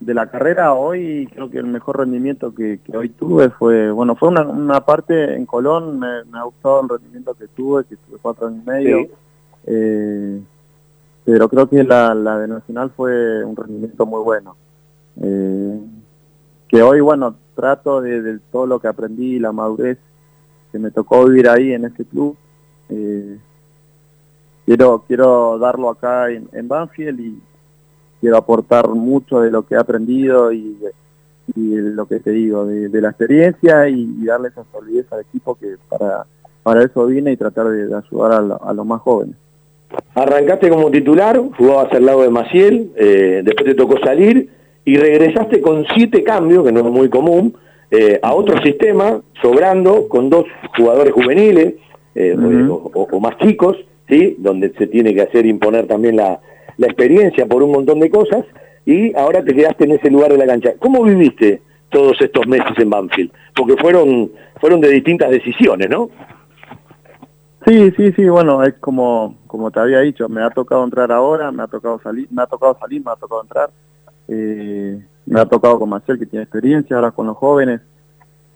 [0.00, 4.28] de la carrera hoy creo que el mejor rendimiento que, hoy tuve fue, bueno, fue
[4.28, 8.62] una, parte en Colón, me, ha gustado el rendimiento que tuve, que tuve cuatro años
[8.62, 9.06] y medio,
[9.66, 10.40] eh,
[11.26, 14.56] pero creo que la, la, de Nacional fue un rendimiento muy bueno.
[15.20, 15.78] Eh,
[16.68, 19.98] que hoy, bueno, trato de, todo lo que aprendí, la madurez
[20.72, 22.36] que me tocó vivir ahí en este club,
[22.88, 23.38] eh,
[24.64, 27.42] quiero quiero darlo acá en, en Banfield y,
[28.20, 30.76] quiero aportar mucho de lo que he aprendido y,
[31.54, 36.26] lo que te digo, de, la experiencia y, darle esa solidez al equipo que para,
[36.62, 39.36] para eso vine y tratar de, ayudar a, los más jóvenes.
[40.16, 44.48] Arrancaste como titular, jugabas al lado de Maciel, eh, después te tocó salir
[44.82, 47.54] y regresaste con siete cambios, que no es muy común,
[47.90, 51.74] eh, a otro sistema, sobrando, con dos jugadores juveniles
[52.14, 53.76] eh, o, más chicos,
[54.08, 54.36] ¿sí?
[54.38, 56.40] donde se tiene que hacer imponer también la,
[56.78, 58.46] la experiencia por un montón de cosas
[58.86, 60.72] y ahora te quedaste en ese lugar de la cancha.
[60.78, 61.60] ¿Cómo viviste
[61.90, 63.32] todos estos meses en Banfield?
[63.54, 64.30] Porque fueron,
[64.62, 66.08] fueron de distintas decisiones, ¿no?
[67.66, 71.50] Sí, sí, sí, bueno, es como, como te había dicho, me ha tocado entrar ahora,
[71.50, 73.70] me ha tocado salir, me ha tocado salir, me ha tocado entrar,
[74.28, 77.80] eh, me ha tocado con Marcel que tiene experiencia ahora con los jóvenes,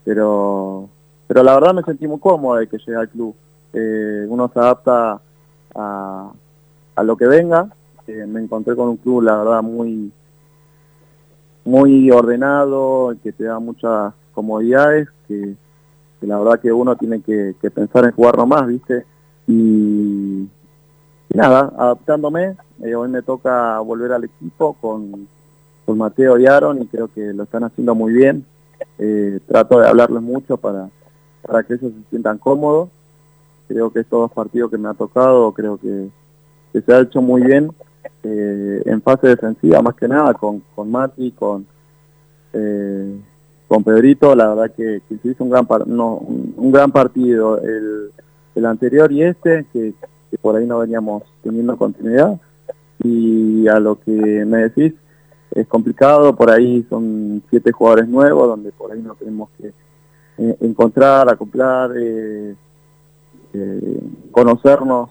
[0.05, 0.89] pero
[1.27, 3.35] pero la verdad me sentí muy cómodo de que llegue al club.
[3.73, 5.21] Eh, uno se adapta
[5.75, 6.33] a,
[6.97, 7.69] a lo que venga
[8.27, 10.13] me encontré con un club, la verdad, muy,
[11.65, 15.55] muy ordenado, que te da muchas comodidades, que,
[16.27, 19.05] la verdad que uno tiene que, pensar en jugar nomás, ¿viste?
[19.47, 20.49] Y,
[21.35, 25.29] nada, adaptándome, eh, hoy me toca volver al equipo con,
[25.87, 28.45] con Mateo y Aaron y creo que lo están haciendo muy bien.
[28.99, 30.89] Eh, trato de hablarles mucho para,
[31.43, 32.89] para que ellos se sientan cómodos.
[33.69, 36.09] Creo que estos dos partidos que me ha tocado, creo que,
[36.73, 37.71] que se ha hecho muy bien
[38.23, 41.67] eh, en fase defensiva más que nada con, con Mati, con,
[43.71, 48.11] con Pedrito, la verdad que, se hizo un gran, no, un, gran partido el,
[48.57, 49.95] el, anterior y este, que,
[50.43, 52.37] por ahí no veníamos teniendo continuidad.
[53.05, 54.95] Y a lo que me decís,
[55.53, 59.69] es complicado, por ahí son siete jugadores nuevos, donde por ahí no tenemos que
[60.39, 61.93] eh, encontrar, acoplar,
[64.33, 65.11] conocernos.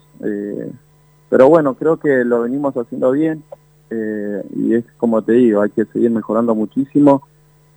[1.29, 3.41] Pero bueno, creo que lo venimos haciendo bien
[3.89, 7.23] eh, y es como te digo, hay que seguir mejorando muchísimo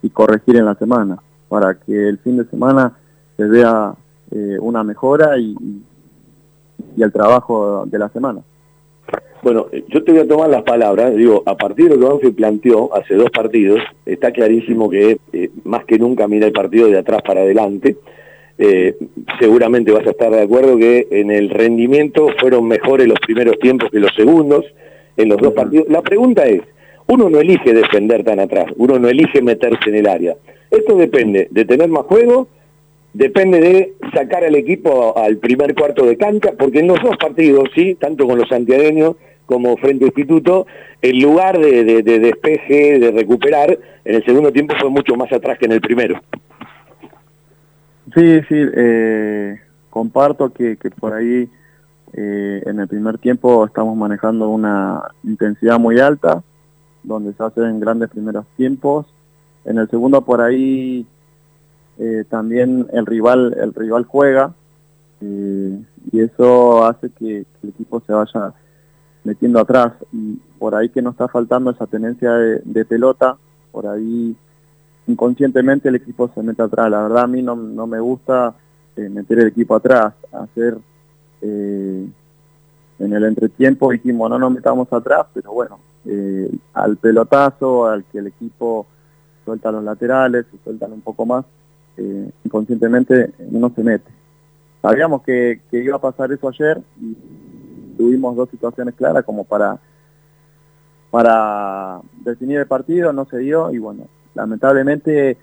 [0.03, 1.17] y corregir en la semana
[1.49, 2.93] para que el fin de semana
[3.37, 3.93] se vea
[4.31, 5.55] eh, una mejora y,
[6.95, 8.41] y, el trabajo de la semana.
[9.41, 12.35] Bueno, yo te voy a tomar las palabras, digo, a partir de lo que Banfield
[12.35, 16.99] planteó hace dos partidos, está clarísimo que eh, más que nunca mira el partido de
[16.99, 17.97] atrás para adelante,
[18.57, 18.95] eh,
[19.39, 23.89] seguramente vas a estar de acuerdo que en el rendimiento fueron mejores los primeros tiempos
[23.89, 24.65] que los segundos
[25.17, 25.87] en los dos partidos.
[25.89, 26.61] La pregunta es,
[27.13, 30.35] uno no elige defender tan atrás, uno no elige meterse en el área.
[30.71, 32.47] Esto depende de tener más juego,
[33.13, 37.69] depende de sacar al equipo al primer cuarto de cancha, porque en los dos partidos,
[37.75, 40.65] sí, tanto con los santiagueños como frente a Instituto,
[41.01, 45.59] el lugar de, de despeje, de recuperar, en el segundo tiempo fue mucho más atrás
[45.59, 46.19] que en el primero.
[48.15, 49.59] Sí, sí, eh,
[49.89, 51.47] comparto que, que, por ahí
[52.13, 56.43] eh, en el primer tiempo estamos manejando una intensidad muy alta,
[57.03, 59.05] donde se hacen grandes primeros tiempos.
[59.65, 61.05] En el segundo por ahí
[61.99, 64.53] eh, también el rival, el rival juega
[66.11, 68.53] y eso hace que, el equipo se vaya
[69.23, 73.37] metiendo atrás y por ahí que nos está faltando esa tenencia de, pelota,
[73.71, 74.35] por ahí
[75.07, 76.89] inconscientemente el equipo se mete atrás.
[76.89, 78.53] La verdad a mí no, no me gusta
[78.95, 80.77] eh, meter el equipo atrás, hacer
[81.41, 82.07] eh,
[82.99, 88.19] en el entretiempo dijimos no nos metamos atrás, pero bueno, eh, al pelotazo, al que
[88.19, 88.85] el equipo
[89.45, 91.45] suelta los laterales, sueltan un poco más,
[92.43, 94.11] inconscientemente uno se mete.
[94.81, 97.15] Sabíamos que, que iba a pasar eso ayer y
[97.97, 99.79] tuvimos dos situaciones claras como para
[101.13, 105.37] para definir el partido, no se dio y bueno, lamentablemente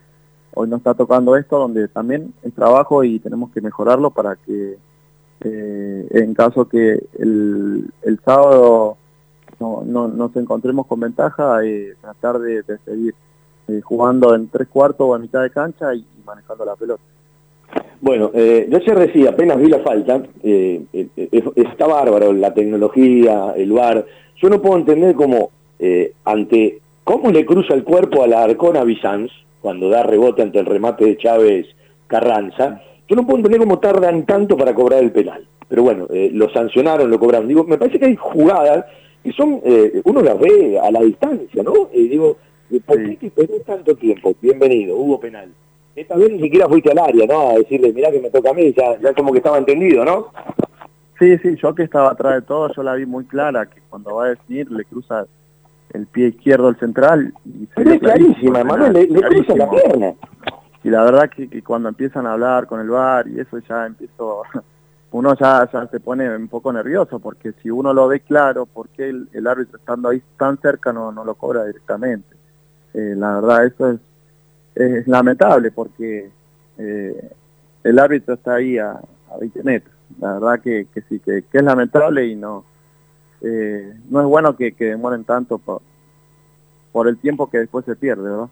[0.52, 4.78] hoy nos está tocando esto donde también es trabajo y tenemos que mejorarlo para que
[5.42, 7.88] eh, en caso que el,
[8.24, 8.96] sábado
[9.60, 13.14] no, nos encontremos con ventaja, eh, tratar de, seguir
[13.68, 17.02] eh, jugando en tres cuartos o a mitad de cancha y, manejando la pelota.
[18.00, 24.06] Bueno, eh, yo ayer decía, apenas vi la falta, está bárbaro la tecnología, el VAR.
[24.40, 25.50] Yo no puedo entender cómo
[26.24, 29.30] ante cómo le cruza el cuerpo a la Arcona Bizanz,
[29.60, 31.66] cuando da rebote ante el remate de Chávez
[32.06, 35.44] Carranza, yo no puedo entender cómo tardan tanto para cobrar el penal.
[35.70, 37.48] Pero bueno, eh, lo sancionaron, lo cobraron.
[37.48, 38.84] Digo, me parece que hay jugadas
[39.22, 41.88] que son, eh, uno las ve a la distancia, ¿no?
[41.92, 42.36] Y digo,
[42.86, 44.34] ¿por qué te tanto tiempo?
[44.40, 45.50] Bienvenido, hubo penal.
[45.94, 47.50] Esta vez ni siquiera fuiste al área, ¿no?
[47.50, 50.28] A decirle, mirá que me toca a mí, ya, ya como que estaba entendido, ¿no?
[51.18, 54.14] Sí, sí, yo que estaba atrás de todo, yo la vi muy clara, que cuando
[54.14, 55.26] va a definir le cruza
[55.92, 57.34] el pie izquierdo al central.
[57.44, 60.14] Y es clarísima, Manuel, le, cruza la pierna.
[60.82, 64.42] Y la verdad que, cuando empiezan a hablar con el bar y eso ya empiezo,
[65.12, 69.08] uno ya, se pone un poco nervioso, porque si uno lo ve claro, ¿por qué
[69.08, 72.36] el, árbitro estando ahí tan cerca no, no lo cobra directamente?
[72.94, 74.00] Eh, la verdad eso es,
[74.74, 76.30] es lamentable, porque
[76.78, 77.30] eh,
[77.82, 79.94] el árbitro está ahí a, a 20 metros.
[80.20, 82.64] La verdad que, que sí, que, que es lamentable y no
[83.42, 85.80] eh, no es bueno que, demoren tanto por,
[86.92, 88.48] por el tiempo que después se pierde, ¿verdad?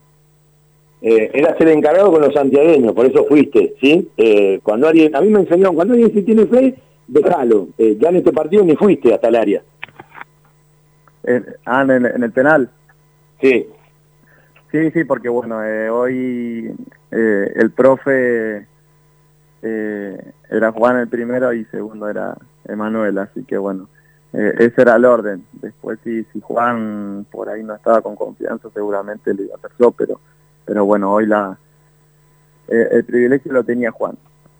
[1.00, 4.10] Eh, eras el encargado con los santiagueños, por eso fuiste, ¿sí?
[4.16, 6.74] Eh, cuando alguien, a mí me enseñaron, cuando alguien si tiene fe,
[7.06, 7.68] déjalo.
[7.78, 9.62] Eh, ya en este partido ni fuiste hasta el área.
[11.66, 12.70] ah, en el, penal.
[13.40, 13.68] Sí.
[14.72, 15.60] Sí, sí, porque bueno,
[15.92, 16.74] hoy
[17.10, 18.66] el profe
[19.62, 22.36] era Juan el primero y segundo era
[22.66, 23.88] Emanuel, así que bueno,
[24.32, 25.44] eh, ese era el orden.
[25.52, 29.70] Después si, si Juan por ahí no estaba con confianza, seguramente le iba a hacer
[29.78, 30.20] yo, pero,
[30.68, 31.56] pero bueno, hoy la
[32.68, 34.16] eh, el privilegio lo tenía Juan.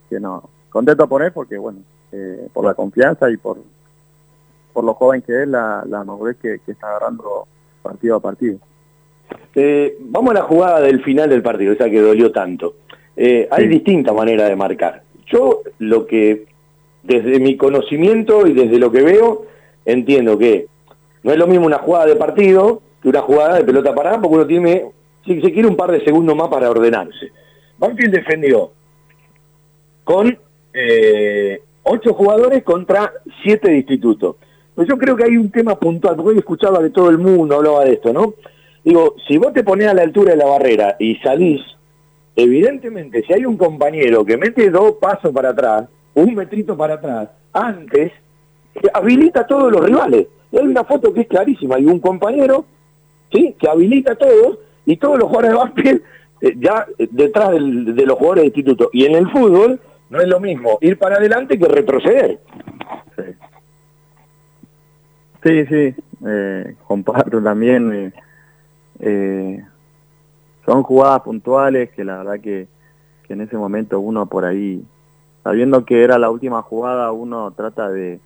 [0.09, 1.81] Que no, contento por él porque bueno,
[2.11, 3.59] eh, por la confianza y por,
[4.73, 7.47] por lo joven que es, la, la madurez que, está agarrando
[7.83, 8.59] partido a partido.
[10.01, 12.77] vamos a la jugada del final del partido, esa que dolió tanto.
[13.17, 15.03] hay distintas maneras de marcar.
[15.27, 16.47] Yo lo que,
[17.03, 19.45] desde mi conocimiento y desde lo que veo,
[19.85, 20.69] entiendo que
[21.23, 24.37] no es lo mismo una jugada de partido que una jugada de pelota parada, porque
[24.37, 24.87] uno tiene,
[25.35, 27.31] si se quiere, un par de segundos más para ordenarse.
[27.79, 28.73] Banfield defendió
[30.05, 30.37] con
[30.73, 33.13] eh, ocho jugadores contra
[33.43, 34.37] siete de instituto.
[34.75, 37.57] Pues yo creo que hay un tema puntual, porque hoy escuchaba que todo el mundo
[37.57, 38.35] hablaba de esto, ¿no?
[38.85, 41.61] Digo, si vos te pones a la altura de la barrera y salís,
[42.37, 47.29] evidentemente, si hay un compañero que mete dos pasos para atrás, un metrito para atrás,
[47.53, 48.13] antes
[48.95, 50.29] habilita a todos los rivales.
[50.53, 52.65] hay una foto que es clarísima, hay un compañero
[53.33, 53.55] ¿sí?
[53.59, 54.59] que habilita a todos
[54.89, 56.03] y todos los jugadores de básquet
[56.41, 58.89] eh, ya eh, detrás de los jugadores de instituto.
[58.91, 59.79] Y en el fútbol
[60.09, 62.41] no es lo mismo ir para adelante que retroceder.
[65.43, 65.95] Sí, sí,
[66.27, 68.15] eh, comparto también.
[70.65, 72.67] son jugadas puntuales que la verdad que,
[73.27, 74.83] que en ese momento uno por ahí,
[75.45, 78.21] sabiendo que era la última jugada, uno trata de,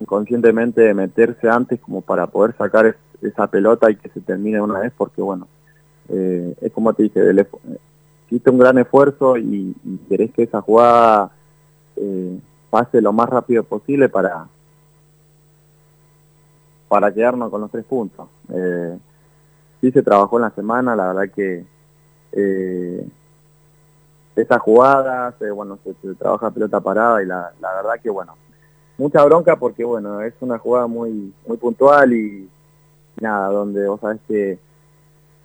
[0.00, 4.92] inconscientemente meterse antes como para poder sacar esa pelota y que se termine una vez
[4.96, 5.46] porque bueno
[6.08, 7.20] eh, es como te dije
[8.26, 9.74] hiciste un gran esfuerzo y,
[10.08, 11.30] querés que esa jugada
[11.96, 12.38] eh,
[12.70, 14.46] pase lo más rápido posible para
[16.88, 18.28] para quedarnos con los tres puntos.
[18.52, 18.98] Eh,
[19.80, 21.64] sí se trabajó en la semana la verdad que
[22.32, 23.08] eh,
[24.36, 28.34] esas jugadas, bueno, se, trabaja pelota parada y la, la verdad que, bueno,
[28.96, 32.48] mucha bronca porque bueno, es una jugada muy muy puntual y
[33.20, 34.58] nada, donde vos sabés que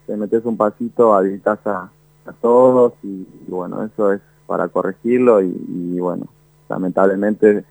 [0.05, 1.89] te metes un pasito, habilitas a,
[2.25, 6.27] a todos y, bueno, eso es para corregirlo y, bueno,
[6.69, 7.63] lamentablemente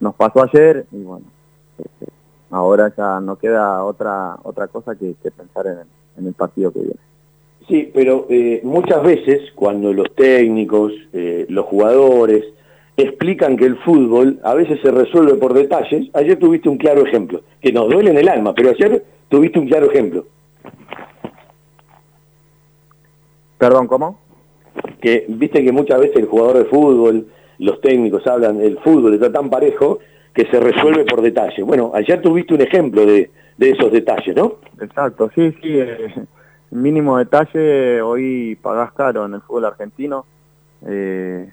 [0.00, 1.26] nos pasó ayer y bueno,
[1.78, 2.12] este,
[2.50, 5.66] ahora ya no queda otra otra cosa que, pensar
[6.16, 7.00] en, el partido que viene.
[7.68, 12.44] Sí, pero eh, muchas veces cuando los técnicos, eh, los jugadores,
[12.96, 16.08] explican que el fútbol a veces se resuelve por detalles.
[16.14, 19.66] Ayer tuviste un claro ejemplo, que nos duele en el alma, pero ayer tuviste un
[19.66, 20.26] claro ejemplo.
[23.58, 24.18] Perdón, ¿cómo?
[25.00, 27.26] Que viste que muchas veces el jugador de fútbol,
[27.58, 30.00] los técnicos hablan, el fútbol está tan parejo
[30.34, 31.62] que se resuelve por detalle.
[31.62, 34.56] Bueno, ayer tuviste un ejemplo de, de esos detalles, ¿no?
[34.80, 35.78] Exacto, sí, sí.
[35.78, 36.12] eh,
[36.70, 40.24] mínimo detalle, hoy pagás caro en el fútbol argentino.
[40.86, 41.48] Eh,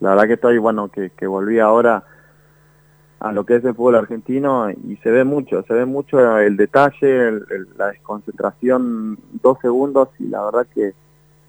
[0.00, 2.02] la verdad que estoy, bueno, que, volví ahora
[3.20, 6.56] a lo que es el fútbol argentino y se ve mucho, se ve mucho el
[6.56, 7.32] detalle,
[7.76, 10.94] la desconcentración, dos segundos y la verdad que,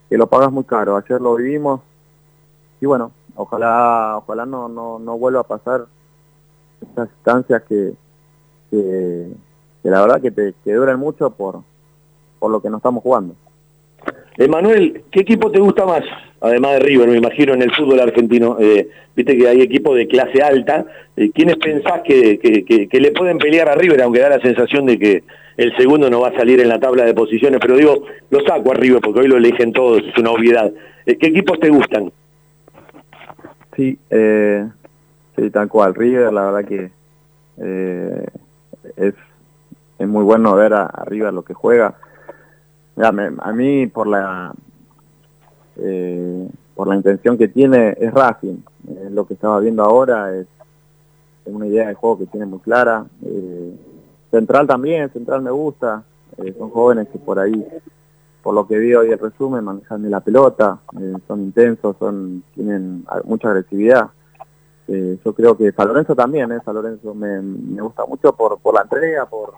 [0.10, 0.98] que lo pagas muy caro.
[0.98, 1.80] Ayer lo vivimos
[2.82, 5.86] y bueno, ojalá ojalá no, no, no vuelva a pasar
[6.82, 7.94] estas instancias que,
[8.70, 9.32] que,
[9.82, 11.62] que la verdad que, te, que duran mucho por,
[12.38, 13.34] por lo que nos estamos jugando.
[14.38, 16.04] Emanuel, ¿qué equipo te gusta más?
[16.40, 18.58] Además de River, me imagino, en el fútbol argentino.
[18.60, 20.86] Eh, Viste que hay equipos de clase alta.
[21.18, 24.98] Eh, ¿Quiénes pensás que, que- le pueden pelear a River, aunque da la sensación de
[24.98, 25.24] que
[25.58, 27.60] el segundo no va a salir en la tabla de posiciones?
[27.62, 30.72] Pero digo, lo saco a River porque hoy lo eligen todos, es una obviedad.
[31.06, 32.10] Eh, ¿Qué equipos te gustan?
[33.76, 34.66] Sí, eh,
[35.36, 35.94] sí, tal cual.
[35.94, 36.90] River, la verdad que
[37.62, 38.26] eh,
[38.96, 39.14] es,
[40.00, 41.96] es muy bueno ver a, a River lo que juega.
[42.96, 44.54] Mira, me- a mí por la
[45.78, 48.58] eh, por la intención que tiene es Racing.
[48.88, 50.48] Eh, lo que estaba viendo ahora es,
[51.46, 53.06] una idea de juego que tiene muy clara.
[53.26, 53.76] Eh,
[54.30, 56.04] Central también, Central me gusta.
[56.38, 57.68] Eh, son jóvenes que por ahí
[58.42, 60.80] por lo que vi hoy el resumen, manejan bien la pelota,
[61.28, 64.10] son intensos, son tienen mucha agresividad.
[64.88, 68.82] Yo creo que San Lorenzo también, San Lorenzo me, me gusta mucho por, por la
[68.82, 69.54] entrega, por,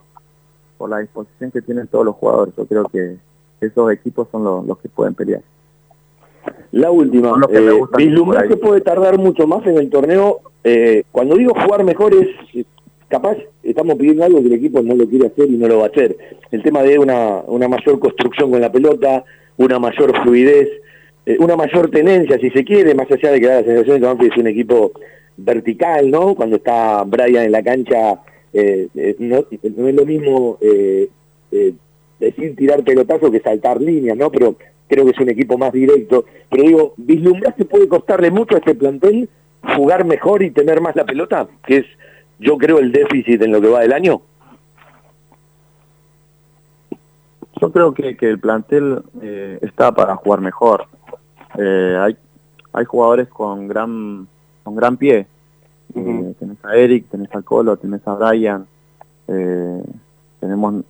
[0.84, 2.54] por la disposición que tienen todos los jugadores.
[2.58, 3.16] Yo creo que
[3.62, 5.40] esos equipos son los, los que pueden pelear.
[6.74, 10.42] La última, eh, gustan ¿vislumbras por que puede tardar mucho más en el torneo?
[10.62, 12.66] Eh, cuando digo jugar mejor es,
[13.08, 15.86] capaz estamos pidiendo algo que el equipo no lo quiere hacer y no lo va
[15.86, 16.18] a hacer.
[16.52, 19.24] El tema de una, una mayor construcción con la pelota,
[19.56, 20.68] una mayor fluidez,
[21.26, 24.18] eh, una mayor tenencia, si se quiere, más allá de que da la sensación de
[24.18, 24.92] que es un equipo
[25.38, 26.36] vertical, ¿no?
[26.36, 28.20] Cuando está Brian en la cancha,
[28.54, 31.10] eh, eh, no, es lo mismo eh,
[31.52, 31.74] eh,
[32.20, 34.32] decir tirar pelotazo que saltar líneas, ¿no?
[34.32, 34.56] Pero
[34.88, 36.26] creo que es un equipo más directo.
[36.50, 39.28] Pero digo, ¿vislumbrás que puede costarle mucho a este plantel
[39.76, 41.48] jugar mejor y tener más la pelota?
[41.66, 41.86] Que es,
[42.40, 44.22] yo creo, el déficit en lo que va del año.
[47.60, 50.86] Yo creo que, que el plantel eh, está para jugar mejor.
[51.56, 52.18] Hay,
[52.74, 54.28] hay jugadores con gran,
[54.64, 55.28] con gran pie.
[55.96, 58.66] Eh, tenés a Eric, tenés a Colo, tenés a Brian.
[59.28, 59.84] eh,
[60.40, 60.84] tenemos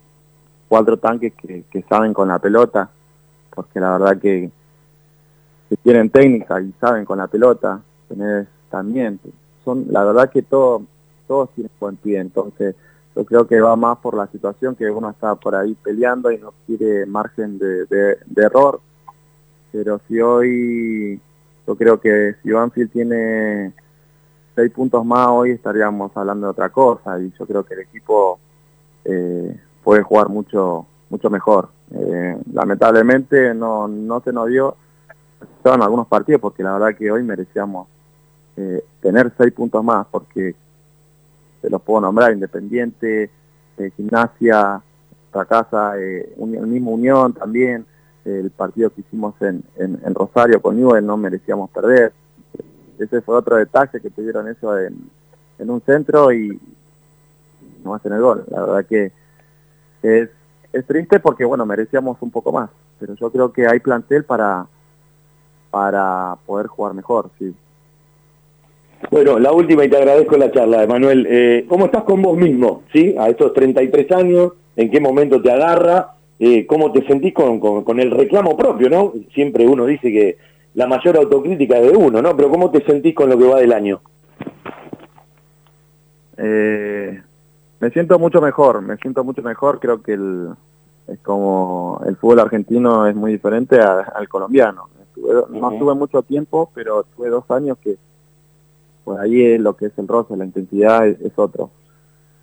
[0.68, 2.90] cuatro tanques que, que saben con la pelota,
[3.54, 4.50] porque la verdad que,
[5.68, 7.80] que tienen técnica y saben con la pelota.
[8.08, 9.20] Tenés también,
[9.64, 10.82] son la verdad que todo,
[11.28, 12.74] todos tienen buen pie, entonces
[13.14, 16.38] yo creo que va más por la situación que uno está por ahí peleando y
[16.38, 18.80] no quiere margen de, de- de error.
[19.70, 21.20] Pero si hoy,
[21.66, 23.72] yo creo que si Banfield tiene
[24.54, 28.38] seis puntos más, hoy estaríamos hablando de otra cosa y yo creo que el equipo
[29.04, 31.68] eh, puede jugar mucho mucho mejor.
[31.92, 34.76] Eh, lamentablemente no, no se nos dio
[35.64, 37.88] en algunos partidos porque la verdad que hoy merecíamos
[38.56, 40.54] eh, tener seis puntos más porque
[41.60, 43.30] se los puedo nombrar, Independiente,
[43.96, 44.80] Gimnasia,
[45.30, 47.86] Fracasa, el mismo Unión también,
[48.24, 52.12] el partido que hicimos en, en, en Rosario con Newell no merecíamos perder.
[52.98, 55.10] Ese fue otro detalle que tuvieron eso en,
[55.58, 56.58] un centro y
[57.84, 58.44] no hacen el gol.
[58.48, 59.10] La verdad que
[60.02, 60.28] es,
[60.86, 64.66] triste porque, bueno, merecíamos un poco más, pero yo creo que hay plantel para,
[65.70, 67.54] para poder jugar mejor, sí.
[69.10, 71.26] Bueno, la última y te agradezco la charla, Emanuel.
[71.28, 73.14] Eh, ¿Cómo estás con vos mismo, sí?
[73.18, 76.14] A estos 33 años, ¿en qué momento te agarra?
[76.38, 79.12] Eh, ¿Cómo te sentís con, con- con el reclamo propio, no?
[79.34, 80.38] Siempre uno dice que
[80.74, 82.36] la mayor autocrítica es de uno, ¿no?
[82.36, 84.00] Pero ¿cómo te sentís con lo que va del año?
[86.36, 87.22] Eh,
[87.80, 90.48] me siento mucho mejor, me siento mucho mejor, creo que el,
[91.06, 94.88] es como el fútbol argentino es muy diferente a- al colombiano.
[95.06, 97.96] Estuve- no estuve mucho tiempo, pero tuve dos años que
[99.04, 101.70] por ahí es lo que es el roce, la intensidad es, es otro.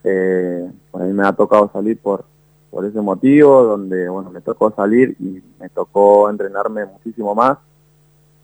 [0.04, 2.24] Eh, por ahí me ha tocado salir por,
[2.70, 7.58] por ese motivo, donde bueno me tocó salir y me tocó entrenarme muchísimo más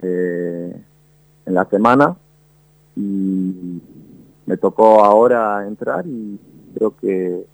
[0.02, 0.76] eh,
[1.46, 2.16] en la semana
[2.96, 3.82] y
[4.46, 6.40] me tocó ahora entrar y
[6.76, 7.46] creo que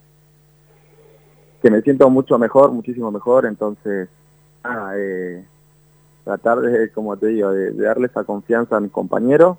[1.62, 4.10] que me siento mucho mejor, muchísimo mejor, entonces
[4.64, 5.46] nada, eh,
[6.26, 9.58] tratar de, como te digo, de, de darle esa confianza a mis compañeros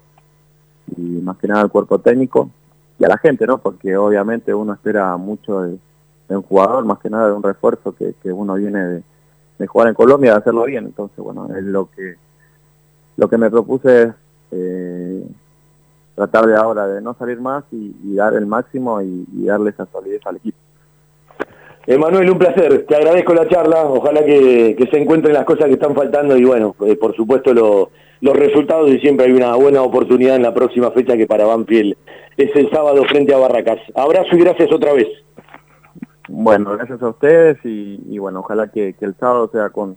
[0.98, 2.50] y más que nada al cuerpo técnico
[2.98, 3.56] y a la gente, ¿no?
[3.56, 5.78] Porque obviamente uno espera mucho de,
[6.28, 9.02] de un jugador, más que nada de un refuerzo que, que uno viene de,
[9.58, 10.84] de jugar en Colombia de hacerlo bien.
[10.84, 12.16] Entonces, bueno, es lo que
[13.16, 14.14] lo que me propuse es
[14.52, 15.24] eh,
[16.14, 20.20] tratar de ahora de no salir más y, dar el máximo y, darle esa solidez
[20.26, 20.58] al equipo.
[21.86, 22.86] Emanuel, un placer.
[22.86, 23.84] Te agradezco la charla.
[23.84, 28.36] Ojalá que, se encuentren las cosas que están faltando y bueno, eh, por supuesto los
[28.36, 31.96] resultados y siempre hay una buena oportunidad en la próxima fecha que para Banfield
[32.36, 33.78] es el sábado frente a Barracas.
[33.94, 35.08] Abrazo y gracias otra vez.
[36.28, 39.96] Bueno, gracias a ustedes y, bueno, ojalá que, el sábado sea con,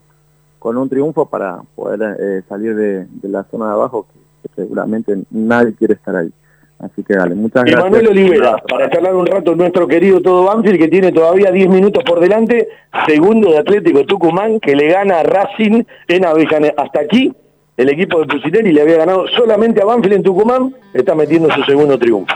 [0.60, 5.74] con un triunfo para poder eh, salir de, la zona de abajo, que, seguramente nadie
[5.74, 6.32] quiere estar ahí.
[6.80, 7.80] Así que dale, muchas gracias.
[7.80, 12.04] Emanuel Olivera, para charlar un rato nuestro querido Todo Banfield, que tiene todavía 10 minutos
[12.04, 12.70] por delante,
[13.08, 16.76] segundo de Atlético Tucumán, que le gana a Racing en Avellaneda.
[16.78, 17.34] Hasta aquí,
[17.78, 21.64] el equipo de Pusinelli le había ganado solamente a Banfield en Tucumán, está metiendo su
[21.64, 22.36] segundo triunfo.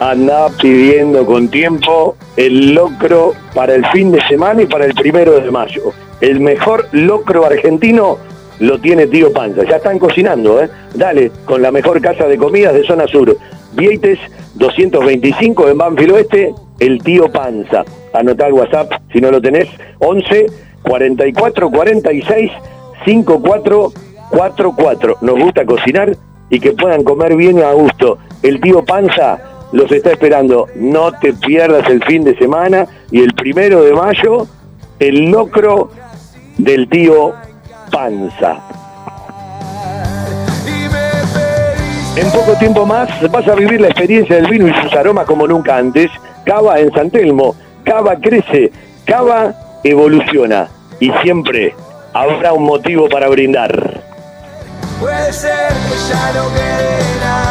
[0.00, 5.40] anda pidiendo con tiempo el locro para el fin de semana y para el primero
[5.40, 5.92] de mayo.
[6.20, 8.18] El mejor locro argentino
[8.60, 9.64] lo tiene Tío Panza.
[9.64, 10.68] Ya están cocinando, ¿eh?
[10.94, 13.36] Dale, con la mejor casa de comidas de zona sur.
[13.72, 14.18] Vieites
[14.54, 17.84] 225 en Banfield Oeste, el Tío Panza.
[18.12, 19.68] Anotá el WhatsApp si no lo tenés.
[20.00, 20.46] 11
[20.82, 22.50] 44 46
[23.04, 23.92] 54
[24.30, 25.18] 44.
[25.20, 26.16] Nos gusta cocinar
[26.50, 28.18] y que puedan comer bien a gusto.
[28.42, 29.38] El Tío Panza
[29.72, 30.66] los está esperando.
[30.74, 34.46] No te pierdas el fin de semana y el primero de mayo,
[34.98, 35.90] el locro
[36.56, 37.32] del tío
[37.90, 38.60] Panza.
[42.16, 45.46] En poco tiempo más vas a vivir la experiencia del vino y sus aromas como
[45.46, 46.10] nunca antes.
[46.44, 47.54] Cava en San Telmo,
[47.84, 48.72] Cava crece,
[49.04, 49.54] Cava
[49.84, 50.68] evoluciona
[50.98, 51.74] y siempre
[52.12, 54.02] habrá un motivo para brindar.
[55.00, 57.47] Puede ser que ya no quede nada.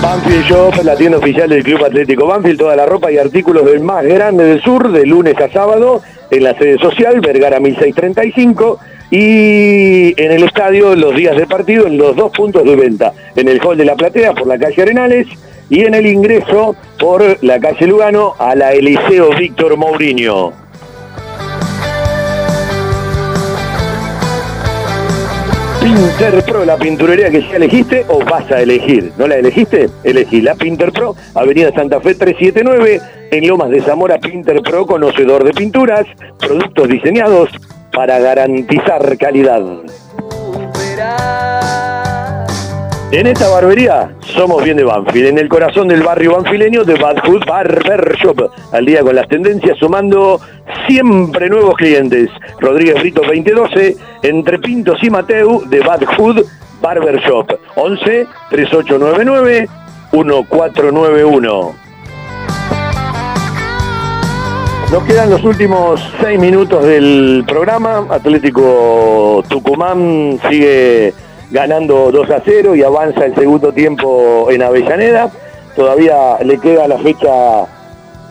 [0.00, 3.80] Banfield Shop, la tienda oficial del Club Atlético Banfield, toda la ropa y artículos del
[3.80, 8.78] más grande del sur, de lunes a sábado, en la sede social, Vergara 1635,
[9.10, 13.48] y en el estadio los días de partido en los dos puntos de venta, en
[13.48, 15.26] el hall de la platea por la calle Arenales
[15.68, 20.63] y en el ingreso por la calle Lugano a la Eliseo Víctor Mourinho.
[25.84, 29.12] Pinter Pro, la pinturería que ya elegiste o vas a elegir.
[29.18, 29.90] ¿No la elegiste?
[30.02, 35.44] Elegí la Pinter Pro, Avenida Santa Fe 379, en Lomas de Zamora, Pinter Pro, conocedor
[35.44, 36.06] de pinturas,
[36.38, 37.50] productos diseñados
[37.92, 39.60] para garantizar calidad.
[43.14, 47.18] En esta barbería somos bien de Banfield, en el corazón del barrio banfileño de Bad
[47.24, 48.50] Hood Barber Shop.
[48.72, 50.40] Al día con las tendencias, sumando
[50.88, 52.28] siempre nuevos clientes.
[52.58, 56.44] Rodríguez Brito 2012, entre Pintos y Mateu de Bad Hood
[56.82, 57.46] Barber Shop.
[57.76, 59.68] 11 3899
[60.12, 61.74] 1491.
[64.90, 68.08] Nos quedan los últimos seis minutos del programa.
[68.10, 71.14] Atlético Tucumán sigue
[71.50, 75.30] ganando 2 a 0 y avanza el segundo tiempo en Avellaneda.
[75.76, 77.66] Todavía le queda a la fecha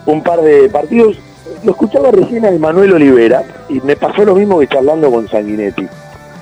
[0.05, 1.17] un par de partidos.
[1.63, 5.87] Lo escuchaba recién a Manuel Olivera y me pasó lo mismo que charlando con Sanguinetti.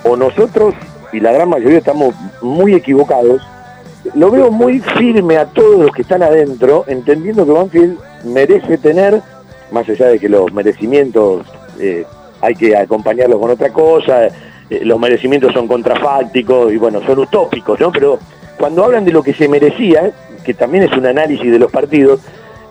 [0.04, 0.74] O nosotros,
[1.12, 3.42] y la gran mayoría estamos muy equivocados,
[4.14, 9.22] lo veo muy firme a todos los que están adentro, entendiendo que Banfield merece tener,
[9.70, 11.46] más allá de que los merecimientos
[11.78, 12.04] eh,
[12.40, 14.28] hay que acompañarlos con otra cosa,
[14.70, 17.92] eh, los merecimientos son contrafácticos y bueno, son utópicos, ¿no?
[17.92, 18.18] Pero
[18.58, 20.12] cuando hablan de lo que se merecía,
[20.44, 22.20] que también es un análisis de los partidos,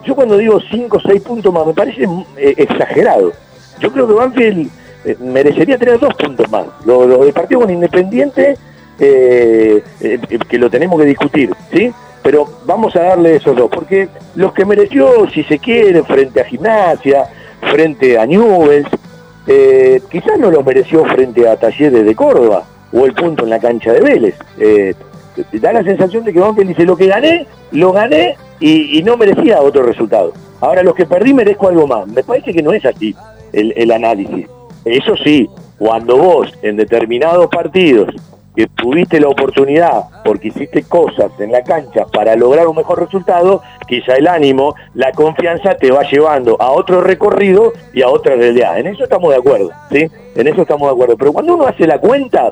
[0.04, 2.04] yo cuando digo 5 o 6 puntos más, me parece
[2.36, 3.32] eh, exagerado.
[3.80, 4.70] Yo creo que Banfield
[5.04, 6.66] eh, merecería tener dos puntos más.
[6.84, 8.56] Lo, lo del partido con Independiente,
[8.98, 11.92] que lo tenemos que discutir, ¿sí?
[12.22, 16.44] Pero vamos a darle esos dos, porque los que mereció, si se quiere, frente a
[16.44, 17.26] Gimnasia,
[17.62, 18.88] frente a Newells,
[19.46, 23.58] eh, quizás no lo mereció frente a Talleres de Córdoba o el punto en la
[23.58, 24.34] cancha de Vélez.
[24.58, 24.94] Eh,
[25.54, 29.60] da la sensación de que Banfield dice lo que gané, lo gané y, no merecía
[29.60, 30.32] otro resultado.
[30.60, 32.06] Ahora los que perdí merezco algo más.
[32.06, 33.16] Me parece que no es así
[33.52, 34.46] el, el análisis.
[34.84, 35.48] Eso sí,
[35.78, 38.14] cuando vos en determinados partidos
[38.54, 43.62] que tuviste la oportunidad porque hiciste cosas en la cancha para lograr un mejor resultado,
[43.88, 48.78] quizá el ánimo, la confianza te va llevando a otro recorrido y a otra realidad.
[48.78, 50.06] En eso estamos de acuerdo, ¿sí?
[50.34, 51.16] En eso estamos de acuerdo.
[51.16, 52.50] Pero cuando uno hace la cuenta,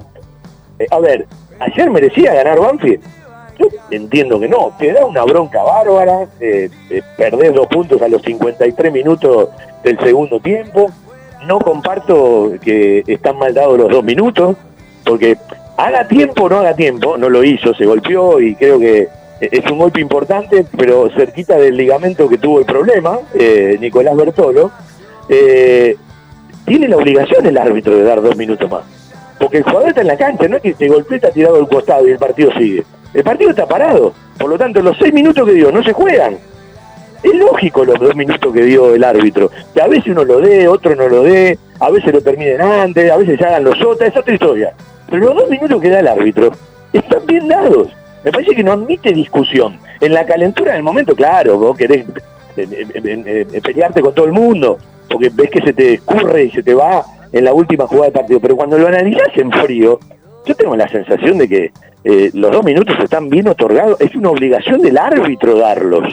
[0.78, 1.26] eh, a ver,
[1.58, 3.02] ayer merecía ganar Banfield.
[3.58, 8.08] Yo entiendo que no, te da una bronca bárbara, eh, eh, perdés dos puntos a
[8.08, 9.50] los 53 minutos
[9.84, 10.90] del segundo tiempo.
[11.46, 14.56] No comparto que están mal dados los dos minutos,
[15.04, 15.36] porque
[15.84, 19.08] haga tiempo o no haga tiempo, no lo hizo, se golpeó y creo que
[19.40, 24.70] es un golpe importante, pero cerquita del ligamento que tuvo el problema, eh, Nicolás Bertolo,
[25.28, 25.96] eh,
[26.66, 28.82] tiene la obligación el árbitro de dar dos minutos más.
[29.38, 31.68] Porque el jugador está en la cancha, no es que se golpea, está tirado al
[31.68, 32.84] costado y el partido sigue.
[33.14, 34.12] El partido está parado.
[34.38, 36.36] Por lo tanto, los seis minutos que dio no se juegan.
[37.22, 39.50] Es lógico los dos minutos que dio el árbitro.
[39.72, 43.10] Que a veces uno lo dé, otro no lo dé, a veces lo terminen antes,
[43.10, 44.72] a veces se hagan los otros, es otra historia.
[45.08, 46.52] Pero los dos minutos que da el árbitro
[46.92, 47.88] están bien dados.
[48.22, 49.78] Me parece que no admite discusión.
[50.00, 52.04] En la calentura del momento, claro, vos querés
[53.62, 54.78] pelearte con todo el mundo,
[55.08, 57.02] porque ves que se te escurre y se te va
[57.32, 58.40] en la última jugada del partido.
[58.40, 59.98] Pero cuando lo analizás en frío,
[60.44, 61.72] yo tengo la sensación de que
[62.04, 64.00] eh, los dos minutos están bien otorgados.
[64.00, 66.12] Es una obligación del árbitro darlos.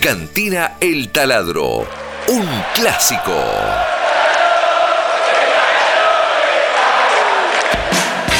[0.00, 1.86] Cantina El Taladro,
[2.28, 3.99] un clásico.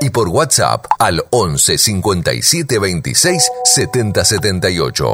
[0.00, 5.06] y por WhatsApp al 11 57 26 70 78.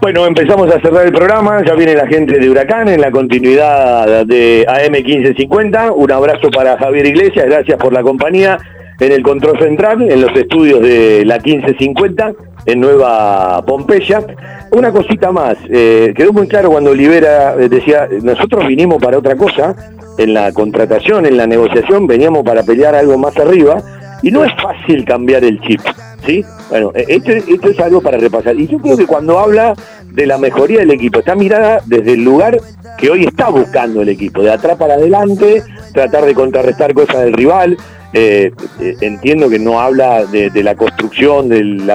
[0.00, 4.24] Bueno, empezamos a cerrar el programa, ya viene la gente de Huracán en la continuidad
[4.26, 5.92] de AM 1550.
[5.92, 8.58] Un abrazo para Javier Iglesias, gracias por la compañía
[9.00, 12.32] en el control central, en los estudios de la 1550,
[12.66, 14.24] en Nueva Pompeya.
[14.70, 19.36] Una cosita más, eh, quedó muy claro cuando Olivera eh, decía, nosotros vinimos para otra
[19.36, 19.74] cosa,
[20.18, 23.82] en la contratación, en la negociación, veníamos para pelear algo más arriba,
[24.22, 25.80] y no es fácil cambiar el chip,
[26.26, 26.44] ¿sí?
[26.70, 28.58] Bueno, e-, esto, esto es algo para repasar.
[28.58, 29.74] Y yo creo que cuando habla
[30.12, 32.58] de la mejoría del equipo, está mirada desde el lugar
[32.98, 35.62] que hoy está buscando el equipo, de atrás para adelante,
[35.92, 37.76] tratar de contrarrestar cosas del rival.
[38.14, 41.86] Eh, eh, entiendo que no habla de, la construcción del,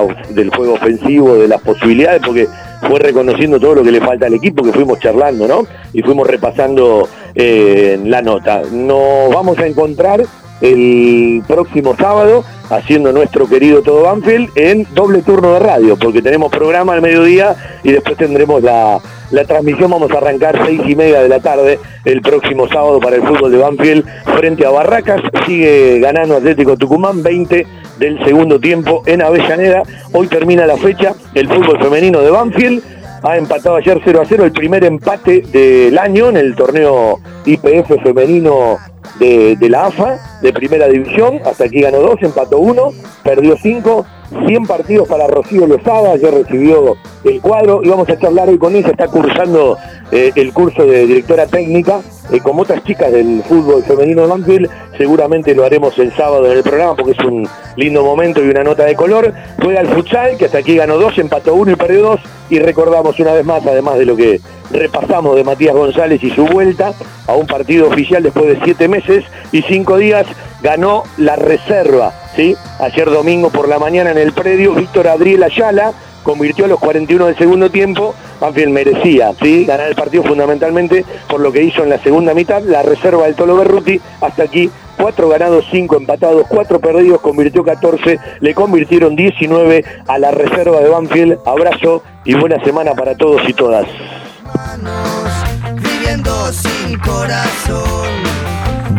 [0.55, 2.47] juego ofensivo, de las posibilidades, porque
[2.87, 5.63] fue reconociendo todo lo que le falta al equipo, que fuimos charlando, ¿no?
[5.91, 8.61] Y fuimos repasando eh, la nota.
[8.71, 10.23] Nos vamos a encontrar
[10.63, 16.49] el próximo sábado haciendo nuestro querido Todo Banfield en doble turno de radio, porque tenemos
[16.51, 17.53] programa al mediodía
[17.83, 18.99] y después tendremos la,
[19.31, 19.91] la transmisión.
[19.91, 23.51] Vamos a arrancar seis y media de la tarde el próximo sábado para el fútbol
[23.51, 24.05] de Banfield
[24.37, 25.21] frente a Barracas.
[25.45, 27.67] Sigue ganando Atlético Tucumán 20
[27.99, 29.83] del segundo tiempo en Avellaneda.
[30.13, 32.83] Hoy termina la fecha el fútbol femenino de Banfield
[33.23, 38.03] ha empatado ayer 0 a 0, el primer empate del año en el torneo IPF
[38.03, 38.77] femenino
[39.19, 41.39] de, la AFA, de primera división.
[41.45, 42.91] Hasta aquí ganó 2, empató 1,
[43.23, 44.05] perdió 5,
[44.47, 48.75] 100 partidos para Rocío Lozada, ayer recibió el cuadro y vamos a charlar hoy con
[48.75, 49.77] ella, está cursando
[50.11, 52.01] eh, el curso de directora técnica
[52.31, 56.57] eh, como otras chicas del fútbol femenino de Banfield, seguramente lo haremos el sábado en
[56.57, 59.33] el programa porque es un lindo momento y una nota de color.
[59.61, 62.19] Juega el futsal, que hasta aquí ganó 2, empató 1 y perdió 2
[62.49, 64.39] y recordamos una vez más, además de lo que
[64.71, 66.93] repasamos de Matías González y su vuelta
[67.27, 70.25] a un partido oficial después de 7 meses y 5 días,
[70.63, 72.55] ganó la reserva, ¿sí?
[72.79, 77.25] Ayer domingo por la mañana en el predio, Víctor Adriel Ayala convirtió a los 41
[77.25, 79.65] del segundo tiempo Banfield merecía ¿sí?
[79.65, 83.35] ganar el partido fundamentalmente por lo que hizo en la segunda mitad, la reserva del
[83.35, 89.85] Tolo Berruti, hasta aquí cuatro ganados, cinco empatados, cuatro perdidos, convirtió 14, le convirtieron 19
[90.07, 91.39] a la reserva de Banfield.
[91.45, 93.85] Abrazo y buena semana para todos y todas.